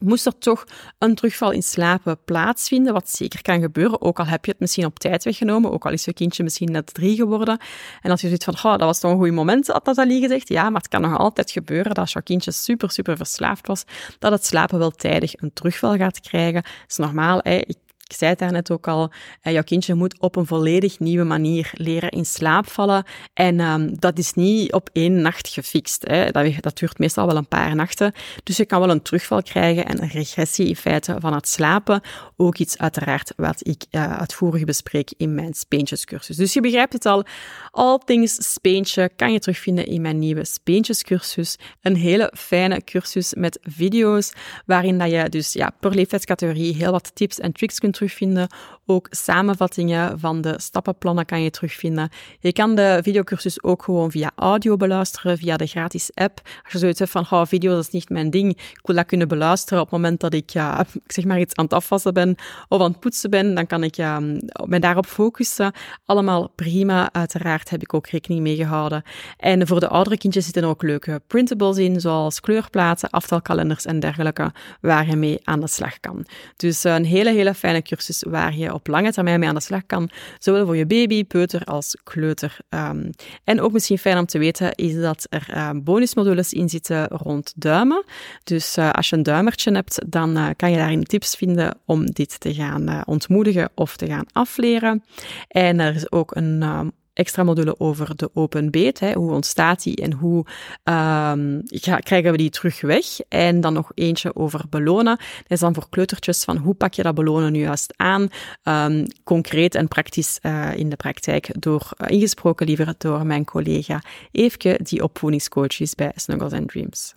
Moest 0.00 0.26
er 0.26 0.38
toch 0.38 0.64
een 0.98 1.14
terugval 1.14 1.50
in 1.50 1.62
slapen 1.62 2.18
plaatsvinden, 2.24 2.92
wat 2.92 3.10
zeker 3.10 3.42
kan 3.42 3.60
gebeuren, 3.60 4.00
ook 4.00 4.18
al 4.18 4.26
heb 4.26 4.44
je 4.44 4.50
het 4.50 4.60
misschien 4.60 4.84
op 4.84 4.98
tijd 4.98 5.24
weggenomen, 5.24 5.72
ook 5.72 5.86
al 5.86 5.92
is 5.92 6.04
je 6.04 6.12
kindje 6.12 6.42
misschien 6.42 6.72
net 6.72 6.94
drie 6.94 7.16
geworden, 7.16 7.58
en 8.00 8.10
als 8.10 8.20
je 8.20 8.28
ziet 8.28 8.44
van, 8.44 8.54
oh, 8.54 8.62
dat 8.62 8.80
was 8.80 9.00
toch 9.00 9.10
een 9.10 9.18
goed 9.18 9.32
moment, 9.32 9.66
had 9.66 9.84
dat 9.84 9.98
Ali 9.98 10.20
gezegd, 10.20 10.48
ja, 10.48 10.70
maar 10.70 10.80
het 10.80 10.88
kan 10.88 11.00
nog 11.00 11.18
altijd 11.18 11.50
gebeuren 11.50 11.86
dat 11.86 11.98
als 11.98 12.12
jouw 12.12 12.22
kindje 12.22 12.50
super, 12.50 12.90
super 12.90 13.16
verslaafd 13.16 13.66
was, 13.66 13.84
dat 14.18 14.32
het 14.32 14.46
slapen 14.46 14.78
wel 14.78 14.90
tijdig 14.90 15.32
een 15.36 15.52
terugval 15.52 15.96
gaat 15.96 16.20
krijgen. 16.20 16.62
Dat 16.62 16.72
is 16.88 16.96
normaal, 16.96 17.40
hè. 17.42 17.60
Ik 18.06 18.16
zei 18.16 18.30
het 18.30 18.38
daarnet 18.38 18.70
ook 18.70 18.88
al, 18.88 19.10
uh, 19.42 19.52
jouw 19.52 19.62
kindje 19.62 19.94
moet 19.94 20.20
op 20.20 20.36
een 20.36 20.46
volledig 20.46 20.98
nieuwe 20.98 21.24
manier 21.24 21.70
leren 21.74 22.10
in 22.10 22.26
slaap 22.26 22.70
vallen. 22.70 23.04
En 23.34 23.60
um, 23.60 23.98
dat 23.98 24.18
is 24.18 24.32
niet 24.32 24.72
op 24.72 24.90
één 24.92 25.20
nacht 25.20 25.48
gefixt. 25.48 26.04
Hè. 26.08 26.30
Dat, 26.30 26.52
dat, 26.60 26.78
duurt 26.78 26.98
meestal 26.98 27.26
wel 27.26 27.36
een 27.36 27.48
paar 27.48 27.74
nachten. 27.74 28.12
Dus 28.42 28.56
je 28.56 28.64
kan 28.64 28.80
wel 28.80 28.90
een 28.90 29.02
terugval 29.02 29.42
krijgen 29.42 29.86
en 29.86 30.02
een 30.02 30.08
regressie 30.08 30.68
in 30.68 30.76
feite 30.76 31.16
van 31.18 31.34
het 31.34 31.48
slapen. 31.48 32.00
Ook 32.36 32.58
iets 32.58 32.78
uiteraard 32.78 33.32
wat 33.36 33.66
ik 33.66 33.84
uh, 33.90 34.18
uitvoerig 34.18 34.64
bespreek 34.64 35.12
in 35.16 35.34
mijn 35.34 35.54
speentjescursus. 35.54 36.36
Dus 36.36 36.52
je 36.52 36.60
begrijpt 36.60 36.92
het 36.92 37.06
al. 37.06 37.24
All 37.70 38.00
Things 38.04 38.52
Speentje 38.52 39.10
kan 39.16 39.32
je 39.32 39.38
terugvinden 39.38 39.86
in 39.86 40.00
mijn 40.00 40.18
nieuwe 40.18 40.44
speentjescursus. 40.44 41.56
Een 41.82 41.96
hele 41.96 42.32
fijne 42.36 42.84
cursus 42.84 43.34
met 43.34 43.58
video's 43.62 44.32
waarin 44.66 44.98
dat 44.98 45.10
je 45.10 45.28
dus 45.28 45.52
ja, 45.52 45.70
per 45.80 45.94
leeftijdscategorie 45.94 46.74
heel 46.74 46.92
wat 46.92 47.14
tips 47.14 47.40
en 47.40 47.52
tricks 47.52 47.78
kunt 47.78 47.95
terugvinden. 47.96 48.48
Ook 48.86 49.06
samenvattingen 49.10 50.20
van 50.20 50.40
de 50.40 50.54
stappenplannen 50.56 51.24
kan 51.24 51.42
je 51.42 51.50
terugvinden. 51.50 52.08
Je 52.40 52.52
kan 52.52 52.74
de 52.74 52.98
videocursus 53.02 53.62
ook 53.62 53.82
gewoon 53.82 54.10
via 54.10 54.30
audio 54.34 54.76
beluisteren, 54.76 55.38
via 55.38 55.56
de 55.56 55.66
gratis 55.66 56.10
app. 56.14 56.40
Als 56.62 56.72
je 56.72 56.78
zoiets 56.78 56.98
hebt 56.98 57.10
van, 57.10 57.26
oh, 57.30 57.46
video 57.46 57.78
is 57.78 57.90
niet 57.90 58.08
mijn 58.08 58.30
ding, 58.30 58.50
ik 58.56 58.80
wil 58.82 58.94
dat 58.94 59.06
kunnen 59.06 59.28
beluisteren 59.28 59.82
op 59.82 59.90
het 59.90 60.00
moment 60.00 60.20
dat 60.20 60.34
ik, 60.34 60.50
ja, 60.50 60.84
zeg 61.06 61.24
maar 61.24 61.40
iets 61.40 61.54
aan 61.54 61.64
het 61.64 61.74
afwassen 61.74 62.14
ben 62.14 62.34
of 62.68 62.80
aan 62.80 62.90
het 62.90 63.00
poetsen 63.00 63.30
ben, 63.30 63.54
dan 63.54 63.66
kan 63.66 63.82
ik 63.82 63.94
ja, 63.94 64.20
me 64.64 64.78
daarop 64.80 65.06
focussen. 65.06 65.72
Allemaal 66.04 66.48
prima. 66.48 67.08
Uiteraard 67.12 67.70
heb 67.70 67.82
ik 67.82 67.94
ook 67.94 68.06
rekening 68.06 68.40
mee 68.40 68.56
gehouden. 68.56 69.02
En 69.36 69.66
voor 69.66 69.80
de 69.80 69.88
oudere 69.88 70.18
kindjes 70.18 70.44
zitten 70.44 70.64
ook 70.64 70.82
leuke 70.82 71.22
printables 71.26 71.76
in, 71.76 72.00
zoals 72.00 72.40
kleurplaten, 72.40 73.10
aftelkalenders 73.10 73.84
en 73.84 74.00
dergelijke, 74.00 74.52
waar 74.80 75.06
je 75.06 75.16
mee 75.16 75.40
aan 75.44 75.60
de 75.60 75.68
slag 75.68 76.00
kan. 76.00 76.26
Dus 76.56 76.84
een 76.84 77.04
hele, 77.04 77.32
hele 77.32 77.54
fijne 77.54 77.82
cursus 77.86 78.24
waar 78.28 78.56
je 78.56 78.74
op 78.74 78.86
lange 78.86 79.12
termijn 79.12 79.40
mee 79.40 79.48
aan 79.48 79.54
de 79.54 79.60
slag 79.60 79.86
kan, 79.86 80.10
zowel 80.38 80.64
voor 80.64 80.76
je 80.76 80.86
baby, 80.86 81.24
peuter 81.24 81.64
als 81.64 81.96
kleuter. 82.04 82.56
Um, 82.68 83.10
en 83.44 83.60
ook 83.60 83.72
misschien 83.72 83.98
fijn 83.98 84.18
om 84.18 84.26
te 84.26 84.38
weten 84.38 84.74
is 84.74 85.00
dat 85.00 85.26
er 85.28 85.48
uh, 85.50 85.70
bonusmodules 85.74 86.52
in 86.52 86.68
zitten 86.68 87.06
rond 87.08 87.52
duimen. 87.56 88.04
Dus 88.44 88.78
uh, 88.78 88.90
als 88.90 89.08
je 89.08 89.16
een 89.16 89.22
duimertje 89.22 89.72
hebt, 89.72 90.02
dan 90.06 90.36
uh, 90.36 90.48
kan 90.56 90.70
je 90.70 90.76
daarin 90.76 91.04
tips 91.04 91.34
vinden 91.36 91.78
om 91.84 92.06
dit 92.06 92.40
te 92.40 92.54
gaan 92.54 93.04
ontmoedigen 93.06 93.70
of 93.74 93.96
te 93.96 94.06
gaan 94.06 94.26
afleren. 94.32 95.04
En 95.48 95.80
er 95.80 95.94
is 95.94 96.12
ook 96.12 96.36
een 96.36 96.92
extra 97.16 97.42
module 97.42 97.80
over 97.80 98.16
de 98.16 98.30
open 98.34 98.70
beet. 98.70 99.00
Hè. 99.00 99.12
Hoe 99.12 99.32
ontstaat 99.32 99.82
die 99.82 99.96
en 99.96 100.12
hoe 100.12 100.44
um, 100.84 101.62
krijgen 102.02 102.30
we 102.30 102.36
die 102.36 102.50
terug 102.50 102.80
weg? 102.80 103.06
En 103.28 103.60
dan 103.60 103.72
nog 103.72 103.90
eentje 103.94 104.36
over 104.36 104.64
belonen. 104.70 105.16
Dat 105.16 105.48
is 105.48 105.60
dan 105.60 105.74
voor 105.74 105.88
kleutertjes 105.90 106.44
van 106.44 106.56
hoe 106.56 106.74
pak 106.74 106.94
je 106.94 107.02
dat 107.02 107.14
belonen 107.14 107.52
nu 107.52 107.60
juist 107.60 107.94
aan? 107.96 108.28
Um, 108.64 109.06
concreet 109.24 109.74
en 109.74 109.88
praktisch 109.88 110.38
uh, 110.42 110.76
in 110.76 110.88
de 110.88 110.96
praktijk 110.96 111.50
door, 111.58 111.90
uh, 111.98 112.10
ingesproken 112.10 112.66
liever 112.66 112.94
door 112.98 113.26
mijn 113.26 113.44
collega 113.44 114.02
Eefke, 114.32 114.80
die 114.82 115.02
opvoedingscoach 115.02 115.80
is 115.80 115.94
bij 115.94 116.12
Snuggles 116.14 116.52
and 116.52 116.68
Dreams. 116.68 117.14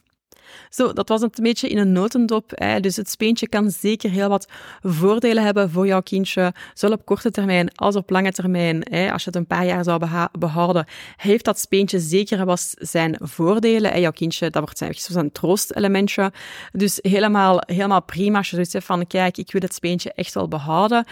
Zo, 0.69 0.93
dat 0.93 1.09
was 1.09 1.21
een 1.21 1.31
beetje 1.33 1.69
in 1.69 1.77
een 1.77 1.91
notendop. 1.91 2.51
Hè. 2.55 2.79
Dus 2.79 2.95
het 2.95 3.09
speentje 3.09 3.47
kan 3.49 3.71
zeker 3.71 4.09
heel 4.09 4.29
wat 4.29 4.47
voordelen 4.81 5.43
hebben 5.43 5.69
voor 5.69 5.87
jouw 5.87 6.01
kindje, 6.01 6.53
zowel 6.73 6.97
op 6.97 7.05
korte 7.05 7.31
termijn 7.31 7.75
als 7.75 7.95
op 7.95 8.09
lange 8.09 8.31
termijn. 8.31 8.81
Hè. 8.89 9.11
Als 9.11 9.23
je 9.23 9.29
het 9.29 9.39
een 9.39 9.47
paar 9.47 9.65
jaar 9.65 9.83
zou 9.83 10.27
behouden, 10.39 10.85
heeft 11.15 11.45
dat 11.45 11.59
speentje 11.59 11.99
zeker 11.99 12.45
wat 12.45 12.73
zijn 12.77 13.17
voordelen. 13.21 13.91
En 13.91 14.01
jouw 14.01 14.11
kindje, 14.11 14.49
dat 14.49 14.61
wordt 14.61 14.77
zijn, 14.77 14.93
zo'n 14.95 15.31
troostelementje. 15.31 16.31
Dus 16.71 16.99
helemaal, 17.01 17.61
helemaal 17.65 18.03
prima 18.03 18.37
als 18.37 18.49
je 18.49 18.55
zoiets 18.55 18.73
hebt 18.73 18.85
van, 18.85 19.07
kijk, 19.07 19.37
ik 19.37 19.51
wil 19.51 19.61
het 19.61 19.73
speentje 19.73 20.13
echt 20.13 20.33
wel 20.33 20.47
behouden. 20.47 21.05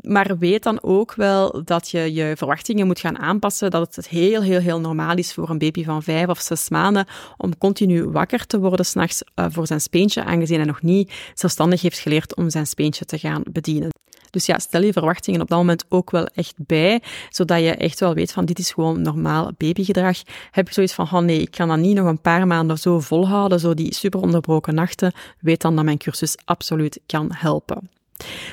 Maar 0.00 0.38
weet 0.38 0.62
dan 0.62 0.82
ook 0.82 1.14
wel 1.14 1.64
dat 1.64 1.90
je 1.90 2.12
je 2.12 2.32
verwachtingen 2.36 2.86
moet 2.86 3.00
gaan 3.00 3.18
aanpassen, 3.18 3.70
dat 3.70 3.96
het 3.96 4.08
heel, 4.08 4.42
heel, 4.42 4.60
heel 4.60 4.80
normaal 4.80 5.16
is 5.16 5.34
voor 5.34 5.50
een 5.50 5.58
baby 5.58 5.84
van 5.84 6.02
vijf 6.02 6.28
of 6.28 6.40
zes 6.40 6.68
maanden 6.68 7.06
om 7.36 7.58
continu 7.58 8.04
wakker 8.04 8.46
te 8.46 8.58
worden 8.58 8.86
s'nachts 8.86 9.22
uh, 9.34 9.46
voor 9.48 9.66
zijn 9.66 9.80
speentje, 9.80 10.24
aangezien 10.24 10.56
hij 10.56 10.66
nog 10.66 10.82
niet 10.82 11.12
zelfstandig 11.34 11.82
heeft 11.82 11.98
geleerd 11.98 12.36
om 12.36 12.50
zijn 12.50 12.66
speentje 12.66 13.04
te 13.04 13.18
gaan 13.18 13.42
bedienen. 13.50 13.90
Dus 14.30 14.46
ja, 14.46 14.58
stel 14.58 14.82
je 14.82 14.92
verwachtingen 14.92 15.40
op 15.40 15.48
dat 15.48 15.58
moment 15.58 15.84
ook 15.88 16.10
wel 16.10 16.26
echt 16.26 16.54
bij, 16.56 17.02
zodat 17.28 17.60
je 17.60 17.74
echt 17.74 18.00
wel 18.00 18.14
weet 18.14 18.32
van 18.32 18.44
dit 18.44 18.58
is 18.58 18.70
gewoon 18.70 19.02
normaal 19.02 19.50
babygedrag. 19.56 20.22
Heb 20.50 20.68
je 20.68 20.74
zoiets 20.74 20.94
van, 20.94 21.04
oh 21.04 21.18
nee, 21.18 21.40
ik 21.40 21.50
kan 21.50 21.68
dat 21.68 21.78
niet 21.78 21.96
nog 21.96 22.06
een 22.06 22.20
paar 22.20 22.46
maanden 22.46 22.78
zo 22.78 23.00
volhouden, 23.00 23.60
zo 23.60 23.74
die 23.74 23.94
super 23.94 24.20
onderbroken 24.20 24.74
nachten, 24.74 25.12
weet 25.40 25.60
dan 25.60 25.76
dat 25.76 25.84
mijn 25.84 25.98
cursus 25.98 26.36
absoluut 26.44 27.00
kan 27.06 27.28
helpen. 27.32 27.97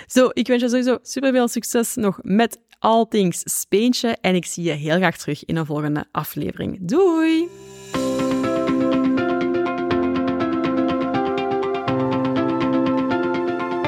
Zo, 0.07 0.29
ik 0.33 0.47
wens 0.47 0.61
je 0.61 0.69
sowieso 0.69 0.97
super 1.01 1.31
veel 1.31 1.47
succes 1.47 1.95
nog 1.95 2.19
met 2.21 2.59
All 2.79 3.05
Things 3.09 3.41
Speentje 3.43 4.17
en 4.21 4.35
ik 4.35 4.45
zie 4.45 4.63
je 4.63 4.71
heel 4.71 4.95
graag 4.95 5.17
terug 5.17 5.45
in 5.45 5.55
een 5.55 5.65
volgende 5.65 6.05
aflevering. 6.11 6.77
Doei! 6.81 7.64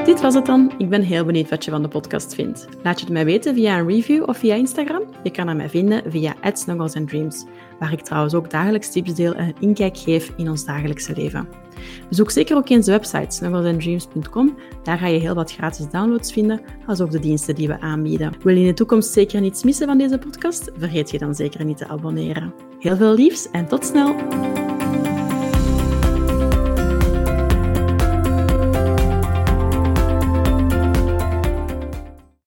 Dit 0.08 0.20
was 0.20 0.34
het 0.34 0.46
dan. 0.46 0.72
Ik 0.78 0.88
ben 0.88 1.02
heel 1.02 1.24
benieuwd 1.24 1.48
wat 1.48 1.64
je 1.64 1.70
van 1.70 1.82
de 1.82 1.88
podcast 1.88 2.34
vindt. 2.34 2.66
Laat 2.82 2.98
je 2.98 3.04
het 3.04 3.14
mij 3.14 3.24
weten 3.24 3.54
via 3.54 3.78
een 3.78 3.88
review 3.88 4.28
of 4.28 4.38
via 4.38 4.54
Instagram. 4.54 5.02
Je 5.22 5.30
kan 5.30 5.56
mij 5.56 5.68
vinden 5.68 6.02
via 6.10 6.34
@snugglesandDreams, 6.52 7.44
waar 7.78 7.92
ik 7.92 8.00
trouwens 8.00 8.34
ook 8.34 8.50
dagelijks 8.50 8.90
tips 8.90 9.14
deel 9.14 9.34
en 9.34 9.48
een 9.48 9.56
inkijk 9.60 9.96
geef 9.96 10.32
in 10.36 10.48
ons 10.48 10.64
dagelijkse 10.64 11.14
leven. 11.16 11.48
Bezoek 12.08 12.30
zeker 12.30 12.56
ook 12.56 12.68
eens 12.68 12.86
de 12.86 12.92
website 12.92 13.34
snugglesandDreams.com. 13.36 14.56
Daar 14.82 14.98
ga 14.98 15.06
je 15.06 15.20
heel 15.20 15.34
wat 15.34 15.52
gratis 15.52 15.90
downloads 15.90 16.32
vinden, 16.32 16.60
als 16.86 17.00
ook 17.00 17.10
de 17.10 17.20
diensten 17.20 17.54
die 17.54 17.68
we 17.68 17.80
aanbieden. 17.80 18.32
Wil 18.42 18.54
je 18.54 18.60
in 18.60 18.66
de 18.66 18.74
toekomst 18.74 19.12
zeker 19.12 19.40
niets 19.40 19.62
missen 19.62 19.86
van 19.86 19.98
deze 19.98 20.18
podcast? 20.18 20.70
Vergeet 20.76 21.10
je 21.10 21.18
dan 21.18 21.34
zeker 21.34 21.64
niet 21.64 21.76
te 21.76 21.88
abonneren. 21.88 22.54
Heel 22.78 22.96
veel 22.96 23.14
liefs 23.14 23.50
en 23.50 23.66
tot 23.66 23.84
snel! 23.84 24.16